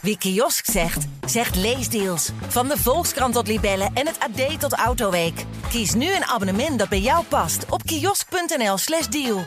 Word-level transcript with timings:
Wie 0.00 0.18
kiosk 0.18 0.70
zegt, 0.70 1.06
zegt 1.26 1.56
leesdeals. 1.56 2.30
Van 2.48 2.68
de 2.68 2.76
Volkskrant 2.76 3.34
tot 3.34 3.46
Libellen 3.46 3.90
en 3.94 4.06
het 4.06 4.18
AD 4.18 4.60
tot 4.60 4.72
Autoweek. 4.72 5.44
Kies 5.68 5.94
nu 5.94 6.14
een 6.14 6.24
abonnement 6.24 6.78
dat 6.78 6.88
bij 6.88 7.00
jou 7.00 7.24
past 7.28 7.64
op 7.70 7.82
kiosk.nl/slash 7.82 9.06
deal. 9.06 9.44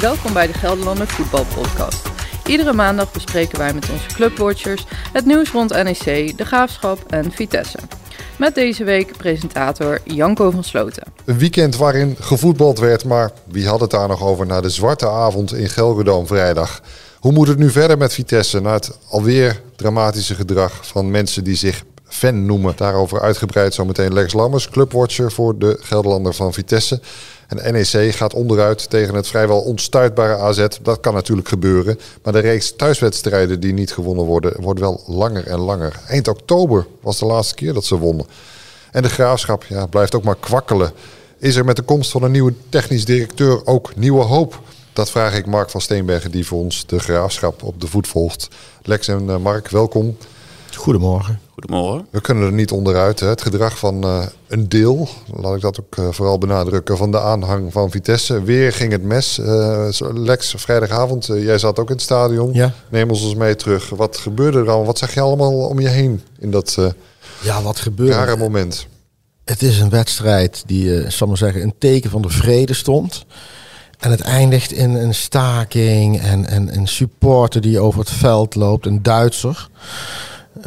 Welkom 0.00 0.32
bij 0.32 0.46
de 0.46 0.52
Gelderlander 0.52 1.06
Voetbalpodcast. 1.06 2.08
Iedere 2.46 2.72
maandag 2.72 3.12
bespreken 3.12 3.58
wij 3.58 3.74
met 3.74 3.90
onze 3.90 4.06
clubwatchers 4.06 4.84
het 5.12 5.24
nieuws 5.26 5.50
rond 5.50 5.70
NEC, 5.70 6.38
de 6.38 6.44
Graafschap 6.44 7.04
en 7.06 7.32
Vitesse. 7.32 7.78
Met 8.38 8.54
deze 8.54 8.84
week 8.84 9.16
presentator 9.16 10.00
Janko 10.04 10.50
van 10.50 10.64
Sloten. 10.64 11.12
Een 11.24 11.38
weekend 11.38 11.76
waarin 11.76 12.16
gevoetbald 12.20 12.78
werd, 12.78 13.04
maar 13.04 13.30
wie 13.44 13.68
had 13.68 13.80
het 13.80 13.90
daar 13.90 14.08
nog 14.08 14.22
over 14.22 14.46
na 14.46 14.60
de 14.60 14.70
zwarte 14.70 15.08
avond 15.08 15.54
in 15.54 15.68
Gelderdoom 15.68 16.26
vrijdag? 16.26 16.82
Hoe 17.20 17.32
moet 17.32 17.48
het 17.48 17.58
nu 17.58 17.70
verder 17.70 17.98
met 17.98 18.12
Vitesse 18.12 18.60
na 18.60 18.72
het 18.72 18.90
alweer 19.08 19.62
dramatische 19.76 20.34
gedrag 20.34 20.86
van 20.86 21.10
mensen 21.10 21.44
die 21.44 21.56
zich 21.56 21.84
fan 22.04 22.46
noemen? 22.46 22.74
Daarover 22.76 23.20
uitgebreid 23.20 23.74
zometeen 23.74 24.12
Lex 24.12 24.32
Lammers, 24.32 24.68
clubwatcher 24.68 25.32
voor 25.32 25.58
de 25.58 25.78
Gelderlander 25.80 26.34
van 26.34 26.52
Vitesse. 26.52 27.00
En 27.46 27.72
NEC 27.72 28.14
gaat 28.14 28.34
onderuit 28.34 28.90
tegen 28.90 29.14
het 29.14 29.26
vrijwel 29.26 29.60
onstuitbare 29.60 30.36
AZ. 30.36 30.66
Dat 30.82 31.00
kan 31.00 31.14
natuurlijk 31.14 31.48
gebeuren. 31.48 31.98
Maar 32.22 32.32
de 32.32 32.38
reeks 32.38 32.76
thuiswedstrijden 32.76 33.60
die 33.60 33.72
niet 33.72 33.92
gewonnen 33.92 34.24
worden, 34.24 34.62
wordt 34.62 34.80
wel 34.80 35.02
langer 35.06 35.46
en 35.46 35.58
langer. 35.58 36.00
Eind 36.08 36.28
oktober 36.28 36.86
was 37.00 37.18
de 37.18 37.26
laatste 37.26 37.54
keer 37.54 37.72
dat 37.72 37.84
ze 37.84 37.98
wonnen. 37.98 38.26
En 38.92 39.02
de 39.02 39.08
graafschap 39.08 39.64
ja, 39.64 39.86
blijft 39.86 40.14
ook 40.14 40.24
maar 40.24 40.36
kwakkelen. 40.40 40.92
Is 41.38 41.56
er 41.56 41.64
met 41.64 41.76
de 41.76 41.82
komst 41.82 42.10
van 42.10 42.22
een 42.22 42.30
nieuwe 42.30 42.52
technisch 42.68 43.04
directeur 43.04 43.66
ook 43.66 43.96
nieuwe 43.96 44.22
hoop? 44.22 44.60
Dat 44.96 45.10
vraag 45.10 45.34
ik 45.34 45.46
Mark 45.46 45.70
van 45.70 45.80
Steenbergen, 45.80 46.30
die 46.30 46.46
voor 46.46 46.58
ons 46.58 46.86
de 46.86 46.98
graafschap 46.98 47.62
op 47.62 47.80
de 47.80 47.86
voet 47.86 48.08
volgt. 48.08 48.48
Lex 48.82 49.08
en 49.08 49.22
uh, 49.26 49.36
Mark, 49.36 49.68
welkom. 49.68 50.16
Goedemorgen. 50.74 51.40
Goedemorgen. 51.52 52.06
We 52.10 52.20
kunnen 52.20 52.46
er 52.46 52.52
niet 52.52 52.70
onderuit. 52.70 53.20
Hè. 53.20 53.26
Het 53.26 53.42
gedrag 53.42 53.78
van 53.78 54.04
uh, 54.04 54.26
een 54.46 54.68
deel, 54.68 55.08
laat 55.34 55.54
ik 55.54 55.60
dat 55.60 55.80
ook 55.80 55.96
uh, 55.96 56.08
vooral 56.10 56.38
benadrukken, 56.38 56.96
van 56.96 57.10
de 57.10 57.20
aanhang 57.20 57.72
van 57.72 57.90
Vitesse. 57.90 58.42
Weer 58.42 58.72
ging 58.72 58.92
het 58.92 59.02
mes. 59.02 59.40
Lex, 60.14 60.54
vrijdagavond, 60.56 61.26
jij 61.26 61.58
zat 61.58 61.78
ook 61.78 61.88
in 61.88 61.94
het 61.94 62.04
stadion. 62.04 62.52
Ja. 62.52 62.72
Neem 62.90 63.10
ons 63.10 63.22
eens 63.22 63.34
mee 63.34 63.56
terug. 63.56 63.88
Wat 63.88 64.16
gebeurde 64.16 64.58
er 64.58 64.70
al? 64.70 64.84
Wat 64.84 64.98
zag 64.98 65.14
je 65.14 65.20
allemaal 65.20 65.52
om 65.52 65.80
je 65.80 65.88
heen 65.88 66.22
in 66.38 66.50
dat 66.50 66.78
ja, 67.42 67.62
wat 67.62 67.78
gebeurde? 67.78 68.12
rare 68.12 68.36
moment? 68.36 68.86
Het 69.44 69.62
is 69.62 69.78
een 69.78 69.90
wedstrijd 69.90 70.62
die, 70.66 70.84
uh, 70.84 71.10
zal 71.10 71.26
maar 71.28 71.36
zeggen, 71.36 71.62
een 71.62 71.74
teken 71.78 72.10
van 72.10 72.22
de 72.22 72.30
vrede 72.30 72.74
stond. 72.74 73.24
En 73.98 74.10
het 74.10 74.20
eindigt 74.20 74.72
in 74.72 74.94
een 74.94 75.14
staking 75.14 76.20
en, 76.20 76.46
en 76.46 76.76
een 76.76 76.88
supporter 76.88 77.60
die 77.60 77.80
over 77.80 78.00
het 78.00 78.10
veld 78.10 78.54
loopt, 78.54 78.86
een 78.86 79.02
Duitser. 79.02 79.68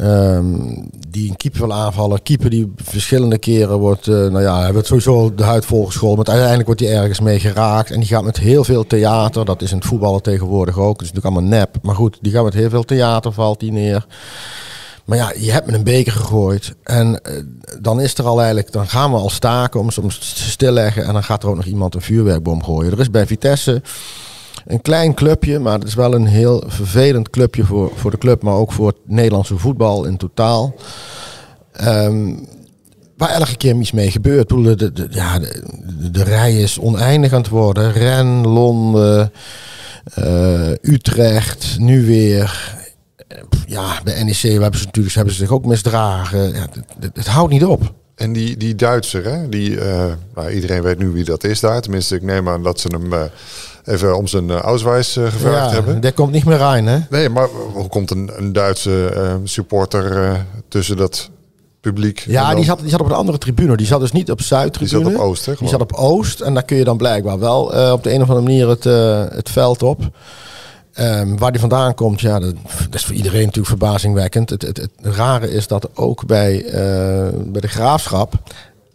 Um, 0.00 0.88
die 1.08 1.30
een 1.30 1.36
keeper 1.36 1.60
wil 1.60 1.72
aanvallen. 1.72 2.22
Keeper 2.22 2.50
die 2.50 2.72
verschillende 2.76 3.38
keren 3.38 3.78
wordt, 3.78 4.06
uh, 4.06 4.14
nou 4.14 4.40
ja, 4.40 4.60
hij 4.60 4.72
wordt 4.72 4.86
sowieso 4.86 5.34
de 5.34 5.42
huid 5.42 5.66
volgescholden. 5.66 6.16
Maar 6.16 6.26
uiteindelijk 6.26 6.66
wordt 6.66 6.80
hij 6.80 7.00
ergens 7.00 7.20
mee 7.20 7.40
geraakt. 7.40 7.90
En 7.90 8.00
die 8.00 8.08
gaat 8.08 8.24
met 8.24 8.36
heel 8.36 8.64
veel 8.64 8.86
theater, 8.86 9.44
dat 9.44 9.62
is 9.62 9.70
in 9.70 9.76
het 9.76 9.86
voetballen 9.86 10.22
tegenwoordig 10.22 10.78
ook. 10.78 10.98
Dat 10.98 11.06
is 11.06 11.12
natuurlijk 11.12 11.34
allemaal 11.34 11.58
nep. 11.58 11.76
Maar 11.82 11.94
goed, 11.94 12.18
die 12.20 12.32
gaat 12.32 12.44
met 12.44 12.54
heel 12.54 12.70
veel 12.70 12.84
theater, 12.84 13.32
valt 13.32 13.60
die 13.60 13.72
neer. 13.72 14.06
Maar 15.04 15.18
ja, 15.18 15.32
je 15.38 15.52
hebt 15.52 15.66
met 15.66 15.74
een 15.74 15.84
beker 15.84 16.12
gegooid. 16.12 16.74
En 16.82 17.08
uh, 17.08 17.42
dan 17.80 18.00
is 18.00 18.14
er 18.14 18.24
al 18.24 18.38
eigenlijk, 18.38 18.72
dan 18.72 18.88
gaan 18.88 19.10
we 19.10 19.16
al 19.16 19.30
staken 19.30 19.80
om 19.80 19.90
soms 19.90 20.18
te 20.18 20.50
stilleggen. 20.50 21.04
En 21.04 21.12
dan 21.12 21.24
gaat 21.24 21.42
er 21.42 21.48
ook 21.48 21.56
nog 21.56 21.64
iemand 21.64 21.94
een 21.94 22.00
vuurwerkbom 22.02 22.64
gooien. 22.64 22.92
Er 22.92 23.00
is 23.00 23.10
bij 23.10 23.26
Vitesse 23.26 23.82
een 24.66 24.82
klein 24.82 25.14
clubje, 25.14 25.58
maar 25.58 25.78
het 25.78 25.88
is 25.88 25.94
wel 25.94 26.14
een 26.14 26.26
heel 26.26 26.64
vervelend 26.66 27.30
clubje 27.30 27.64
voor, 27.64 27.92
voor 27.94 28.10
de 28.10 28.18
club, 28.18 28.42
maar 28.42 28.54
ook 28.54 28.72
voor 28.72 28.86
het 28.86 28.96
Nederlandse 29.04 29.58
voetbal 29.58 30.04
in 30.04 30.16
totaal. 30.16 30.74
Um, 31.84 32.48
waar 33.16 33.30
elke 33.30 33.56
keer 33.56 33.76
iets 33.76 33.92
mee 33.92 34.10
gebeurt. 34.10 34.48
De, 34.48 34.76
de, 34.76 34.92
de, 34.92 35.06
ja, 35.10 35.38
de, 35.38 36.10
de, 36.10 36.22
rij 36.22 36.60
is 36.60 36.78
oneindig 36.78 37.32
aan 37.32 37.40
het 37.40 37.48
worden. 37.48 37.92
Ren, 37.92 38.46
Londen, 38.46 39.32
uh, 40.18 40.70
Utrecht, 40.82 41.76
nu 41.78 42.06
weer 42.06 42.78
ja, 43.66 44.00
bij 44.04 44.22
NEC 44.22 44.40
hebben 44.40 44.78
ze 44.78 44.84
natuurlijk 44.84 45.14
hebben 45.14 45.34
ze 45.34 45.40
zich 45.40 45.50
ook 45.50 45.64
misdragen. 45.64 46.52
Ja, 46.52 46.66
het, 47.00 47.10
het, 47.14 47.26
houdt 47.26 47.52
niet 47.52 47.64
op. 47.64 47.92
En 48.14 48.32
die, 48.32 48.56
die 48.56 48.74
Duitser, 48.74 49.24
hè? 49.24 49.48
Die, 49.48 49.70
uh, 49.70 50.04
nou, 50.34 50.50
iedereen 50.50 50.82
weet 50.82 50.98
nu 50.98 51.08
wie 51.08 51.24
dat 51.24 51.44
is 51.44 51.60
daar. 51.60 51.80
Tenminste, 51.80 52.14
ik 52.14 52.22
neem 52.22 52.48
aan 52.48 52.62
dat 52.62 52.80
ze 52.80 52.88
hem 52.88 53.12
uh, 53.12 53.22
even 53.84 54.16
om 54.16 54.26
zijn 54.26 54.48
uh, 54.48 54.56
auswijs 54.56 55.12
gevraagd 55.12 55.70
ja, 55.70 55.74
hebben. 55.74 56.00
Der 56.00 56.12
komt 56.12 56.32
niet 56.32 56.44
meer 56.44 56.56
rein, 56.56 56.86
hè? 56.86 56.98
Nee, 57.10 57.28
maar 57.28 57.48
hoe 57.72 57.88
komt 57.88 58.10
een, 58.10 58.30
een 58.36 58.52
Duitse 58.52 59.12
supporter 59.44 60.36
tussen 60.68 60.96
dat 60.96 61.30
publiek? 61.80 62.18
Ja, 62.18 62.46
dan... 62.46 62.56
die, 62.56 62.64
zat, 62.64 62.80
die 62.80 62.90
zat 62.90 63.00
op 63.00 63.06
een 63.06 63.12
andere 63.12 63.38
tribune. 63.38 63.76
Die 63.76 63.86
zat 63.86 64.00
dus 64.00 64.12
niet 64.12 64.30
op 64.30 64.40
Zuid-tribune. 64.40 65.02
Die 65.02 65.12
zat 65.12 65.20
op 65.20 65.26
Oost, 65.28 65.46
hè? 65.46 65.54
Die 65.58 65.68
zat 65.68 65.80
op 65.80 65.92
Oost. 65.92 66.40
En 66.40 66.54
daar 66.54 66.64
kun 66.64 66.76
je 66.76 66.84
dan 66.84 66.96
blijkbaar 66.96 67.38
wel 67.38 67.62
op 67.92 68.02
de 68.02 68.12
een 68.12 68.22
of 68.22 68.28
andere 68.28 68.46
manier 68.46 68.68
het, 68.68 68.84
het 69.34 69.50
veld 69.50 69.82
op. 69.82 70.10
Um, 70.98 71.38
waar 71.38 71.50
die 71.50 71.60
vandaan 71.60 71.94
komt, 71.94 72.20
ja, 72.20 72.38
dat, 72.38 72.54
dat, 72.90 72.94
is 72.94 73.04
voor 73.04 73.14
iedereen 73.14 73.40
natuurlijk 73.40 73.66
verbazingwekkend. 73.66 74.50
Het, 74.50 74.62
het, 74.62 74.76
het 74.76 74.90
rare 75.00 75.50
is 75.50 75.66
dat 75.66 75.96
ook 75.96 76.26
bij, 76.26 76.64
uh, 76.64 76.72
bij 77.44 77.60
de 77.60 77.68
graafschap, 77.68 78.34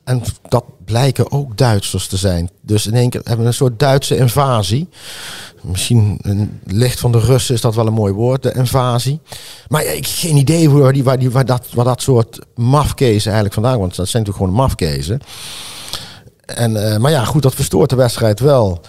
en 0.04 0.22
dat 0.50 0.64
blijken 0.86 1.32
ook 1.32 1.58
Duitsers 1.58 2.08
te 2.08 2.18
zijn. 2.18 2.50
Dus 2.62 2.88
in 2.88 2.94
één 2.94 3.10
keer 3.10 3.22
hebben 3.24 3.42
we 3.42 3.48
een 3.48 3.54
soort 3.54 3.80
Duitse 3.80 4.18
invasie. 4.18 4.90
Misschien 5.62 6.20
een 6.22 6.60
licht 6.66 7.00
van 7.00 7.12
de 7.12 7.20
Russen 7.20 7.56
is 7.56 7.62
dat 7.62 7.76
wel 7.76 7.88
een 7.88 7.94
mooi 7.94 8.14
woord, 8.14 8.44
de 8.44 8.54
invasie. 8.54 9.20
Maar 9.68 9.84
ja, 9.84 9.90
ik 9.90 10.06
heb 10.06 10.16
geen 10.16 10.38
idee 10.38 10.70
waar, 10.70 10.94
die, 10.94 11.04
waar, 11.04 11.20
die, 11.20 11.32
waar, 11.32 11.46
dat, 11.46 11.68
waar 11.74 11.86
dat 11.86 12.02
soort 12.02 12.40
mafkezen 12.56 13.32
eigenlijk 13.32 13.54
vandaan 13.54 13.78
komt. 13.78 13.96
Dat 13.96 14.08
zijn 14.08 14.24
natuurlijk 14.24 14.46
gewoon 14.46 14.66
mafkezen. 14.66 15.20
En, 16.46 16.72
uh, 16.72 16.98
maar 16.98 17.12
ja, 17.12 17.26
goed, 17.26 17.42
dat 17.42 17.56
verstoort 17.56 17.90
de 17.90 17.96
wedstrijd 17.96 18.40
wel. 18.40 18.82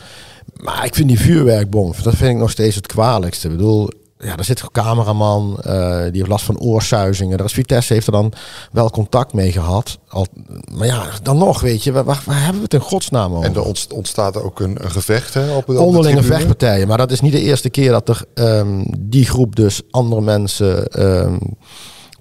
Maar 0.55 0.85
ik 0.85 0.95
vind 0.95 1.09
die 1.09 1.21
vuurwerkbom, 1.21 1.93
dat 2.03 2.15
vind 2.15 2.31
ik 2.31 2.37
nog 2.37 2.51
steeds 2.51 2.77
het 2.77 2.87
kwalijkste. 2.87 3.49
Ik 3.49 3.57
bedoel, 3.57 3.91
ja, 4.19 4.37
er 4.37 4.45
zit 4.45 4.61
een 4.61 4.71
cameraman, 4.73 5.59
uh, 5.67 6.03
die 6.03 6.13
heeft 6.13 6.29
last 6.29 6.45
van 6.45 6.61
oorsuizingen. 6.61 7.37
Daar 7.37 7.47
is 7.47 7.53
Vitesse 7.53 7.93
heeft 7.93 8.07
er 8.07 8.13
dan 8.13 8.33
wel 8.73 8.91
contact 8.91 9.33
mee 9.33 9.53
gehad. 9.53 9.99
Al, 10.09 10.27
maar 10.73 10.87
ja, 10.87 11.09
dan 11.23 11.39
nog, 11.39 11.61
weet 11.61 11.85
je, 11.85 11.93
waar, 11.93 12.05
waar, 12.05 12.23
hebben 12.27 12.57
we 12.57 12.63
het 12.63 12.75
in 12.75 12.81
godsnaam 12.81 13.35
over? 13.35 13.45
En 13.45 13.55
er 13.55 13.95
ontstaat 13.95 14.43
ook 14.43 14.61
een, 14.61 14.85
een 14.85 14.91
gevecht 14.91 15.35
hè, 15.35 15.55
op, 15.55 15.69
op 15.69 15.77
Onderlinge 15.77 16.23
vechtpartijen. 16.23 16.89
Maar 16.89 16.99
dat 16.99 17.11
is 17.11 17.21
niet 17.21 17.33
de 17.33 17.43
eerste 17.43 17.71
keer 17.71 17.91
dat 17.91 18.09
er 18.09 18.25
um, 18.35 18.87
die 18.99 19.27
groep 19.27 19.57
dus 19.57 19.83
andere 19.91 20.21
mensen... 20.21 21.03
Um, 21.05 21.39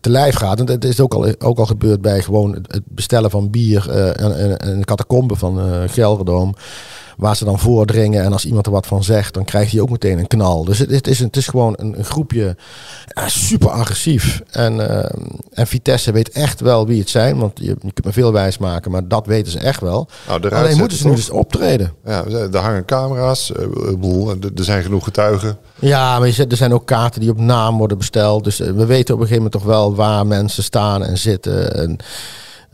te 0.06 0.12
lijf 0.12 0.36
gaat. 0.36 0.60
En 0.60 0.66
dat 0.66 0.84
is 0.84 1.00
ook 1.00 1.14
al, 1.14 1.34
ook 1.40 1.58
al 1.58 1.66
gebeurd 1.66 2.02
bij 2.02 2.22
gewoon 2.22 2.52
het 2.54 2.82
bestellen 2.86 3.30
van 3.30 3.50
bier 3.50 3.86
uh, 3.90 4.08
en, 4.08 4.60
en, 4.60 4.80
de 4.80 4.86
catacombe 4.86 5.36
van 5.36 5.60
uh, 5.60 5.82
Gelderdoom 5.88 6.56
waar 7.18 7.36
ze 7.36 7.46
dan 7.46 7.60
voordringen. 7.60 8.24
En 8.24 8.32
als 8.32 8.46
iemand 8.46 8.66
er 8.66 8.72
wat 8.72 8.88
van 8.88 9.04
zegt, 9.04 9.34
dan 9.34 9.46
krijgt 9.46 9.72
hij 9.72 9.82
ook 9.82 9.90
meteen 9.90 10.20
een 10.20 10.28
knal. 10.28 10.64
Dus 10.64 10.80
het, 10.80 10.92
het, 10.92 11.08
is, 11.08 11.20
het 11.20 11.38
is 11.38 11.48
gewoon 11.48 11.74
een, 11.78 11.98
een 11.98 12.06
groepje 12.06 12.56
ja, 13.08 13.28
super 13.28 13.70
agressief. 13.70 14.42
En, 14.52 14.76
uh, 14.76 15.06
en 15.54 15.68
Vitesse 15.68 16.12
weet 16.12 16.30
echt 16.30 16.60
wel 16.60 16.88
wie 16.88 17.00
het 17.00 17.10
zijn. 17.10 17.38
Want 17.38 17.60
je, 17.60 17.66
je 17.66 17.94
kunt 17.94 18.06
me 18.06 18.12
veel 18.12 18.32
wijs 18.32 18.58
maken, 18.58 18.92
maar 18.92 19.08
dat 19.08 19.26
weten 19.26 19.52
ze 19.52 19.60
echt 19.60 19.82
wel. 19.82 20.08
Nou, 20.28 20.50
Alleen 20.50 20.78
moeten 20.78 20.98
ze 20.98 21.08
nu 21.08 21.16
dus 21.16 21.30
optreden. 21.30 21.94
Ja, 22.06 22.26
er 22.26 22.58
hangen 22.58 22.86
camera's. 22.86 23.52
Er 24.56 24.64
zijn 24.64 24.84
genoeg 24.84 25.04
getuigen. 25.04 25.58
Ja, 25.80 26.20
maar 26.20 26.28
er 26.28 26.58
zijn 26.58 26.74
ook 26.74 26.86
kaarten 26.86 27.22
die 27.22 27.30
op 27.30 27.40
naam 27.40 27.78
worden 27.78 27.98
besteld. 27.98 28.44
Dus 28.44 28.58
we 28.58 28.86
weten 28.86 29.14
op 29.14 29.22
een 29.22 29.28
gegeven 29.28 29.36
moment 29.36 29.52
toch 29.52 29.64
wel 29.64 29.96
waar 29.96 30.28
mensen 30.28 30.64
staan 30.64 31.04
en 31.04 31.18
zitten. 31.18 31.76
En, 31.76 31.98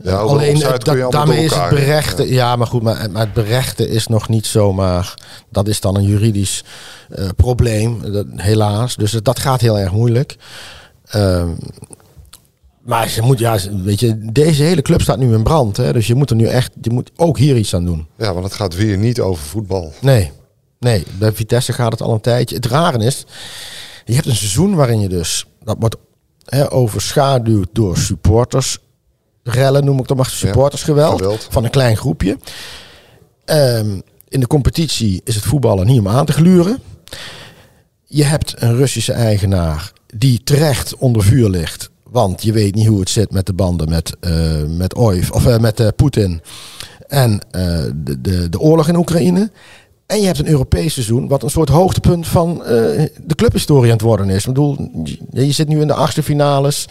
ja, 0.02 0.16
Alleen 0.16 0.58
dat, 0.58 1.12
daarmee 1.12 1.44
is 1.44 1.54
het 1.54 1.68
berechten. 1.68 2.28
Ja. 2.28 2.32
ja, 2.32 2.56
maar 2.56 2.66
goed, 2.66 2.82
maar, 2.82 3.10
maar, 3.10 3.22
het 3.22 3.32
berechten 3.32 3.88
is 3.88 4.06
nog 4.06 4.28
niet 4.28 4.46
zomaar. 4.46 5.14
Dat 5.50 5.68
is 5.68 5.80
dan 5.80 5.96
een 5.96 6.04
juridisch 6.04 6.64
uh, 7.10 7.28
probleem, 7.36 8.12
dat, 8.12 8.26
helaas. 8.36 8.96
Dus 8.96 9.12
dat 9.12 9.38
gaat 9.38 9.60
heel 9.60 9.78
erg 9.78 9.92
moeilijk. 9.92 10.36
Uh, 11.16 11.44
maar 12.82 13.12
je 13.14 13.22
moet, 13.22 13.38
ja, 13.38 13.58
weet 13.82 14.00
je, 14.00 14.30
deze 14.32 14.62
hele 14.62 14.82
club 14.82 15.00
staat 15.00 15.18
nu 15.18 15.34
in 15.34 15.42
brand. 15.42 15.76
Hè? 15.76 15.92
Dus 15.92 16.06
je 16.06 16.14
moet 16.14 16.30
er 16.30 16.36
nu 16.36 16.46
echt, 16.46 16.72
je 16.80 16.90
moet 16.90 17.10
ook 17.16 17.38
hier 17.38 17.56
iets 17.56 17.74
aan 17.74 17.84
doen. 17.84 18.06
Ja, 18.16 18.32
want 18.32 18.44
het 18.44 18.54
gaat 18.54 18.76
weer 18.76 18.98
niet 18.98 19.20
over 19.20 19.44
voetbal. 19.44 19.92
Nee, 20.00 20.30
nee. 20.78 21.04
Bij 21.18 21.32
Vitesse 21.32 21.72
gaat 21.72 21.92
het 21.92 22.02
al 22.02 22.12
een 22.12 22.20
tijdje. 22.20 22.56
Het 22.56 22.66
rare 22.66 23.04
is, 23.04 23.26
je 24.04 24.14
hebt 24.14 24.26
een 24.26 24.36
seizoen 24.36 24.74
waarin 24.74 25.00
je 25.00 25.08
dus, 25.08 25.46
dat 25.64 25.76
wordt 25.78 25.96
hè, 26.44 26.72
overschaduwd 26.72 27.68
door 27.72 27.96
supporters 27.96 28.78
rellen, 29.42 29.84
noem 29.84 29.98
ik 29.98 30.06
dan 30.06 30.16
maar, 30.16 30.26
supportersgeweld. 30.26 31.20
Ja, 31.20 31.48
van 31.50 31.64
een 31.64 31.70
klein 31.70 31.96
groepje. 31.96 32.38
Um, 33.44 34.02
in 34.28 34.40
de 34.40 34.46
competitie 34.46 35.20
is 35.24 35.34
het 35.34 35.44
voetballen 35.44 35.86
niet 35.86 35.98
om 35.98 36.08
aan 36.08 36.26
te 36.26 36.32
gluren. 36.32 36.78
Je 38.04 38.24
hebt 38.24 38.54
een 38.58 38.76
Russische 38.76 39.12
eigenaar 39.12 39.92
die 40.14 40.42
terecht 40.44 40.96
onder 40.96 41.22
vuur 41.22 41.48
ligt. 41.48 41.90
Want 42.02 42.42
je 42.42 42.52
weet 42.52 42.74
niet 42.74 42.86
hoe 42.86 43.00
het 43.00 43.10
zit 43.10 43.30
met 43.30 43.46
de 43.46 43.52
banden 43.52 43.88
met, 43.88 44.16
uh, 44.20 44.62
met 44.66 44.94
Oif, 44.94 45.30
of 45.30 45.46
uh, 45.46 45.58
met 45.58 45.80
uh, 45.80 45.88
Poetin. 45.96 46.40
En 47.06 47.40
de, 47.94 48.20
de, 48.20 48.48
de 48.48 48.60
oorlog 48.60 48.88
in 48.88 48.96
Oekraïne. 48.96 49.50
En 50.06 50.20
je 50.20 50.26
hebt 50.26 50.38
een 50.38 50.48
Europees 50.48 50.92
seizoen, 50.92 51.28
wat 51.28 51.42
een 51.42 51.50
soort 51.50 51.68
hoogtepunt 51.68 52.26
van 52.28 52.64
eh, 52.64 52.68
de 53.24 53.34
clubhistorie 53.36 53.90
aan 53.90 53.96
het 53.96 54.06
worden 54.06 54.30
is. 54.30 54.40
Ik 54.40 54.46
bedoel, 54.46 54.76
je, 55.04 55.46
je 55.46 55.52
zit 55.52 55.68
nu 55.68 55.80
in 55.80 55.86
de 55.86 55.94
achtste 55.94 56.22
finales 56.22 56.88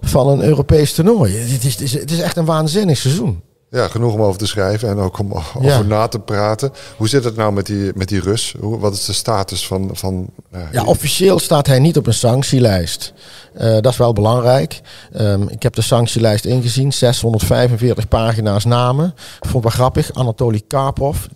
van 0.00 0.28
een 0.28 0.42
Europees 0.42 0.92
toernooi. 0.92 1.36
Het 1.36 1.64
is, 1.64 1.72
het 1.72 1.80
is, 1.80 1.92
het 1.92 2.10
is 2.10 2.20
echt 2.20 2.36
een 2.36 2.44
waanzinnig 2.44 2.96
seizoen. 2.98 3.40
Ja, 3.70 3.88
genoeg 3.88 4.14
om 4.14 4.22
over 4.22 4.38
te 4.38 4.46
schrijven 4.46 4.88
en 4.88 4.98
ook 4.98 5.18
om 5.18 5.32
over 5.32 5.62
Ja. 5.62 5.82
na 5.82 6.06
te 6.08 6.18
praten. 6.18 6.72
Hoe 6.96 7.08
zit 7.08 7.24
het 7.24 7.36
nou 7.36 7.52
met 7.52 7.66
die, 7.66 7.90
met 7.94 8.08
die 8.08 8.20
Rus? 8.20 8.54
Hoe, 8.60 8.78
wat 8.78 8.94
is 8.94 9.04
de 9.04 9.12
status 9.12 9.66
van... 9.66 9.90
van 9.92 10.26
eh, 10.50 10.60
Ja, 10.72 10.84
officieel 10.84 11.38
staat 11.38 11.66
hij 11.66 11.78
niet 11.78 11.96
op 11.96 12.06
een 12.06 12.14
sanctielijst. 12.14 13.12
Eh, 13.54 13.72
dat 13.72 13.86
is 13.86 13.96
wel 13.96 14.12
belangrijk. 14.12 14.80
Ehm, 15.12 15.42
ik 15.42 15.62
heb 15.62 15.74
de 15.74 15.82
sanctielijst 15.82 16.44
ingezien. 16.44 16.92
645 16.92 18.08
pagina's 18.08 18.64
namen. 18.64 19.14
Vond 19.40 19.62
wel 19.62 19.72
grappig. 19.72 20.12
Anatoly 20.14 20.62
Karpov. 20.68 21.26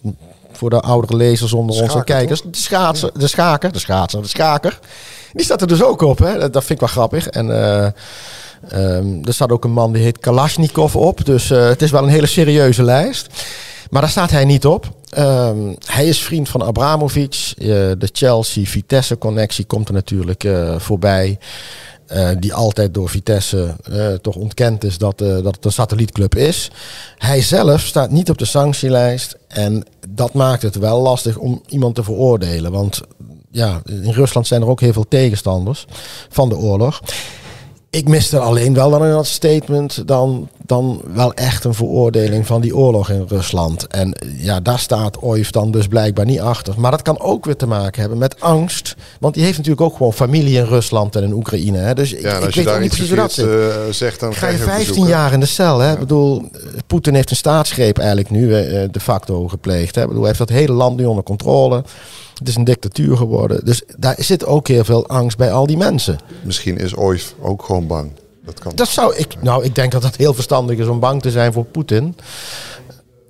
Voor 0.57 0.71
de 0.71 0.81
oudere 0.81 1.17
lezers 1.17 1.53
onder 1.53 1.71
onze 1.71 1.85
Schaker, 1.91 2.15
kijkers. 2.15 2.43
De, 2.43 2.49
schaatser, 2.51 3.11
de 3.15 3.27
schaker. 3.27 3.73
De 3.73 3.79
schaatser. 3.79 4.23
De 4.23 4.29
schaker. 4.29 4.79
Die 5.33 5.45
staat 5.45 5.61
er 5.61 5.67
dus 5.67 5.83
ook 5.83 6.03
op. 6.03 6.19
Hè? 6.19 6.39
Dat, 6.39 6.65
vind 6.65 6.71
ik 6.71 6.81
wel 6.81 6.89
grappig. 6.89 7.29
En 7.29 7.51
eh, 7.51 7.85
ehm, 8.69 9.25
er 9.25 9.35
staat 9.35 9.51
ook 9.51 9.65
een 9.65 9.73
man 9.73 9.93
die 9.93 10.03
heet 10.03 10.19
Kalashnikov 10.19 10.97
op. 10.97 11.25
Dus 11.25 11.51
eh, 11.51 11.67
het 11.67 11.83
is 11.83 11.91
wel 11.91 12.03
een 12.03 12.09
hele 12.09 12.27
serieuze 12.27 12.83
lijst. 12.83 13.27
Maar 13.91 14.01
daar 14.01 14.11
staat 14.11 14.31
hij 14.31 14.45
niet 14.45 14.67
op. 14.67 14.93
Ehm, 15.11 15.75
hij 15.87 16.07
is 16.07 16.23
vriend 16.23 16.49
van 16.49 16.63
Abramovic. 16.63 17.53
Eh, 17.57 17.67
de 17.99 18.09
Chelsea-Vitesse-connectie 18.13 19.65
komt 19.65 19.89
er 19.89 19.95
natuurlijk 19.95 20.49
voorbij. 20.77 21.39
Eh, 22.07 22.31
die 22.39 22.55
altijd 22.55 22.95
door 22.95 23.09
Vitesse 23.09 23.77
eh, 23.85 24.13
toch 24.13 24.35
ontkend 24.35 24.85
is 24.85 24.99
dat, 24.99 25.21
eh, 25.21 25.29
dat 25.29 25.55
het 25.55 25.65
een 25.65 25.73
satellietclub 25.73 26.35
is. 26.35 26.71
Hij 27.19 27.43
zelf 27.43 27.81
staat 27.81 28.11
niet 28.11 28.31
op 28.31 28.39
de 28.39 28.45
sanctielijst. 28.45 29.37
En 29.49 29.85
dat 30.09 30.33
maakt 30.33 30.63
het 30.63 30.77
wel 30.77 31.01
lastig 31.01 31.37
om 31.37 31.63
iemand 31.67 31.95
te 31.95 32.05
veroordelen. 32.05 32.73
Want 32.73 33.01
ja, 33.51 33.83
in 33.85 34.11
Rusland 34.11 34.47
zijn 34.47 34.63
er 34.63 34.69
ook 34.69 34.81
heel 34.81 34.93
veel 34.93 35.09
tegenstanders 35.09 35.87
van 36.29 36.49
de 36.49 36.57
oorlog. 36.57 37.01
Ik 37.95 38.09
miste 38.09 38.39
alleen 38.39 38.75
wel 38.75 38.91
dan 38.91 39.05
in 39.05 39.11
dat 39.11 39.27
statement 39.27 40.09
dan, 40.09 40.49
dan 40.67 41.01
wel 41.15 41.35
echt 41.35 41.65
een 41.65 41.75
veroordeling 41.75 42.47
van 42.47 42.61
die 42.61 42.77
oorlog 42.77 43.11
in 43.11 43.25
Rusland. 43.29 43.87
En 43.87 44.15
ja, 44.37 44.61
daar 44.61 44.79
staat 44.79 45.19
Oif 45.19 45.51
dan 45.51 45.71
dus 45.71 45.87
blijkbaar 45.87 46.25
niet 46.25 46.41
achter. 46.41 46.75
Maar 46.77 46.91
dat 46.91 47.03
kan 47.03 47.21
ook 47.21 47.45
weer 47.45 47.57
te 47.57 47.67
maken 47.67 48.01
hebben 48.01 48.19
met 48.19 48.41
angst. 48.41 48.95
Want 49.21 49.35
die 49.35 49.43
heeft 49.45 49.57
natuurlijk 49.57 49.87
ook 49.87 49.97
gewoon 49.97 50.13
familie 50.13 50.57
in 50.59 50.65
Rusland 50.65 51.17
en 51.17 51.23
in 51.23 51.33
Oekraïne. 51.33 51.79
Hè. 51.79 51.95
Dus 51.95 52.13
ik, 52.13 52.21
ja, 52.23 52.37
ik 52.39 52.55
je 52.55 52.65
weet 52.65 52.75
ook 52.75 52.81
niet 52.81 52.89
precies 52.91 53.09
hoe 53.09 53.17
dat 53.17 53.33
zit. 53.33 53.47
eh, 53.49 53.67
zegt, 53.91 54.21
dan 54.21 54.35
Ga 54.35 54.49
je 54.49 54.55
ook 54.57 54.63
15 54.63 54.87
bezoeken. 54.87 55.13
jaar 55.13 55.33
in 55.33 55.41
de 55.41 55.47
cel. 55.47 55.79
Hè? 55.79 55.93
Ik 55.93 55.99
bedoel, 55.99 56.43
eh, 56.53 56.61
Poetin 56.87 57.15
heeft 57.15 57.31
een 57.31 57.37
staatsgreep 57.37 57.99
eigenlijk 57.99 58.31
nu 58.31 58.55
eh, 58.55 58.89
de 58.91 59.01
facto 59.01 59.49
gepleegd. 59.49 59.95
Hè? 59.95 60.01
Ik 60.01 60.07
bedoel, 60.09 60.23
hij 60.25 60.33
heeft 60.37 60.49
dat 60.49 60.57
hele 60.59 60.73
land 60.73 60.97
nu 60.97 61.05
onder 61.05 61.25
controle. 61.25 61.85
Het 62.35 62.49
is 62.49 62.57
een 62.57 62.65
dictatuur 62.65 63.17
geworden. 63.17 63.65
Dus 63.65 63.83
daar 63.99 64.17
zit 64.19 64.47
ook 64.47 64.69
heel 64.69 64.85
veel 64.85 65.07
angst 65.07 65.37
bij 65.37 65.53
al 65.53 65.67
die 65.67 65.77
mensen. 65.77 66.19
Misschien 66.43 66.79
is 66.79 66.95
Oif 66.95 67.35
ook 67.41 67.63
gewoon 67.63 67.87
bang. 67.87 68.11
Dat 68.45 68.59
kan. 68.59 68.73
Dat 68.75 68.89
zou 68.89 69.15
ik. 69.17 69.43
Nou, 69.43 69.65
ik 69.65 69.75
denk 69.75 69.93
dat 69.93 70.03
het 70.03 70.17
heel 70.17 70.35
verstandig 70.35 70.79
is 70.79 70.87
om 70.87 71.01
bang 71.01 71.23
te 71.23 71.31
zijn 71.31 71.53
voor 71.53 71.65
Poetin. 71.65 72.17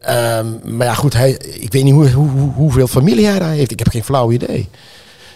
Ehm, 0.00 0.46
maar 0.76 0.86
ja, 0.86 0.94
goed, 0.94 1.12
hij, 1.12 1.30
ik 1.60 1.72
weet 1.72 1.84
niet 1.84 1.92
hoe, 1.94 2.10
hoe, 2.10 2.28
hoe- 2.28 2.52
hoeveel 2.52 2.86
familie 2.86 3.26
hij 3.26 3.38
daar 3.38 3.50
heeft. 3.50 3.70
Ik 3.70 3.78
heb 3.78 3.88
geen 3.88 4.04
flauw 4.04 4.30
idee. 4.32 4.68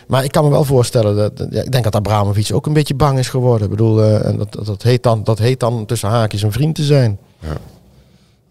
Maar 0.07 0.25
ik 0.25 0.33
kan 0.33 0.45
me 0.45 0.51
wel 0.51 0.65
voorstellen 0.65 1.17
dat. 1.17 1.47
ja, 1.51 1.63
ik 1.63 1.73
denk 1.73 1.85
dat 1.85 1.95
Abramovic 1.95 2.49
ook 2.53 2.67
een 2.67 2.73
beetje 2.73 2.95
bang 2.95 3.19
is 3.19 3.29
geworden. 3.29 3.65
Ik 3.65 3.71
bedoel, 3.71 4.03
eh, 4.03 4.39
dat, 4.39 4.67
dat, 4.67 4.83
heet 4.83 5.03
dan, 5.03 5.25
dat 5.25 5.39
heet 5.39 5.61
dan 5.61 5.87
tussen 5.87 6.09
haakjes 6.09 6.43
een 6.43 6.53
vriend 6.53 6.75
te 6.75 6.83
zijn. 6.85 7.19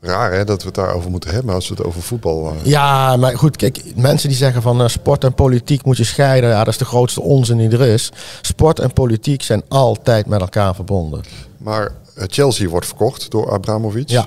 Raar 0.07 0.31
hè, 0.33 0.44
dat 0.45 0.59
we 0.62 0.65
het 0.68 0.75
daarover 0.75 1.12
moeten 1.12 1.30
hebben 1.30 1.54
als 1.54 1.68
we 1.69 1.75
het 1.75 1.83
over 1.86 2.01
voetbal... 2.01 2.48
eh, 2.51 2.65
Ja, 2.65 3.15
maar 3.18 3.38
goed, 3.38 3.56
kijk, 3.56 3.83
mensen 3.95 4.30
die 4.30 4.38
zeggen 4.38 4.62
van 4.62 4.81
eh, 4.81 4.88
sport 4.88 5.24
en 5.24 5.33
politiek 5.33 5.86
moet 5.86 5.98
je 5.98 6.04
scheiden. 6.04 6.50
Ja, 6.50 6.57
dat 6.57 6.68
is 6.74 6.77
de 6.80 6.86
grootste 6.86 7.21
onzin 7.21 7.57
die 7.57 7.69
er 7.69 7.81
is. 7.88 8.12
Sport 8.42 8.80
en 8.80 8.94
politiek 8.94 9.42
zijn 9.42 9.63
altijd 9.68 10.25
met 10.25 10.39
elkaar 10.42 10.75
verbonden. 10.75 11.21
Maar 11.57 11.92
eh, 12.15 12.24
Chelsea 12.27 12.68
wordt 12.68 12.86
verkocht 12.86 13.31
door 13.31 13.51
Abramovic. 13.51 14.09
Ja. 14.09 14.25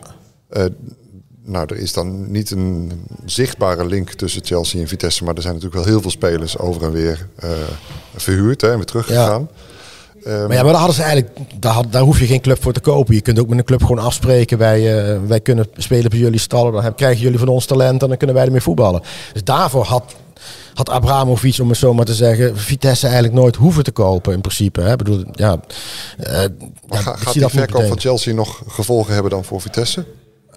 Nou, 1.45 1.67
er 1.69 1.77
is 1.77 1.93
dan 1.93 2.31
niet 2.31 2.51
een 2.51 2.93
zichtbare 3.25 3.85
link 3.87 4.11
tussen 4.13 4.45
Chelsea 4.45 4.81
en 4.81 4.89
Vitesse. 4.89 5.25
Maar 5.25 5.35
er 5.35 5.43
zijn 5.43 5.55
natuurlijk 5.55 5.83
wel 5.85 5.93
heel 5.93 6.03
veel 6.03 6.11
spelers 6.11 6.59
over 6.59 6.83
en 6.83 6.93
weer 6.93 7.29
verhuurd 8.17 8.61
hè, 8.61 8.71
en 8.71 8.77
weer 8.77 8.85
teruggegaan. 8.85 9.49
Ehm, 10.25 10.47
Maar 10.47 10.57
ja, 10.57 10.63
maar 10.63 10.71
daar 10.73 10.75
hadden 10.81 10.95
ze 10.97 11.03
eigenlijk, 11.03 11.39
daar, 11.59 11.73
had- 11.73 11.93
daar 11.93 12.03
hoef 12.03 12.19
je 12.19 12.27
geen 12.27 12.41
club 12.41 12.63
voor 12.63 12.73
te 12.73 12.81
kopen. 12.81 13.15
Je 13.15 13.21
kunt 13.21 13.39
ook 13.39 13.49
met 13.49 13.59
een 13.59 13.65
club 13.65 13.81
gewoon 13.83 13.99
afspreken. 14.05 14.59
Wij, 14.59 15.11
eh, 15.13 15.19
wij 15.27 15.41
kunnen 15.41 15.67
spelen 15.77 16.11
bij 16.11 16.19
jullie 16.19 16.39
stallen. 16.41 16.73
Dan 16.83 16.95
krijgen 16.95 17.23
jullie 17.23 17.39
van 17.39 17.49
ons 17.49 17.67
talent 17.67 18.03
en 18.03 18.09
dan 18.09 18.17
kunnen 18.17 18.37
wij 18.37 18.45
ermee 18.45 18.61
voetballen. 18.61 19.03
Dus 19.33 19.45
daarvoor 19.45 19.85
had, 19.85 20.15
had 20.75 20.91
Abramovic, 20.91 21.59
om 21.61 21.69
het 21.69 21.79
zo 21.79 21.95
maar 21.95 22.05
te 22.05 22.15
zeggen, 22.15 22.59
Vitesse 22.59 23.05
eigenlijk 23.07 23.35
nooit 23.37 23.57
hoeven 23.57 23.85
te 23.85 23.91
kopen 23.91 24.33
in 24.33 24.41
principe. 24.41 24.81
Hè. 24.81 24.91
Ik 24.93 24.99
bedoel, 24.99 25.25
ja, 25.33 25.61
eh, 26.19 26.33
maar 26.89 26.99
ga- 26.99 27.17
gaat 27.17 27.33
die 27.33 27.47
verkoop 27.49 27.87
van. 27.87 28.01
Chelsea 28.01 28.35
nog 28.35 28.63
gevolgen 28.69 29.13
hebben 29.13 29.31
dan 29.31 29.45
voor 29.45 29.61
Vitesse? 29.61 30.05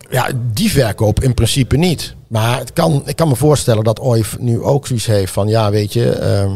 Ja, 0.10 0.30
die 0.54 0.72
verkoop 0.72 1.20
in 1.24 1.34
principe 1.34 1.78
niet. 1.78 2.16
Maar 2.28 2.60
het 2.60 2.74
kan, 2.74 3.02
ik 3.06 3.16
kan 3.16 3.28
me 3.28 3.36
voorstellen 3.36 3.84
dat 3.84 4.00
Oif 4.00 4.38
nu 4.40 4.62
ook 4.62 4.88
zoiets 4.88 5.06
heeft 5.06 5.32
van, 5.32 5.48
ja, 5.48 5.72
weet 5.72 5.94
je, 5.94 6.10
ehm 6.10 6.52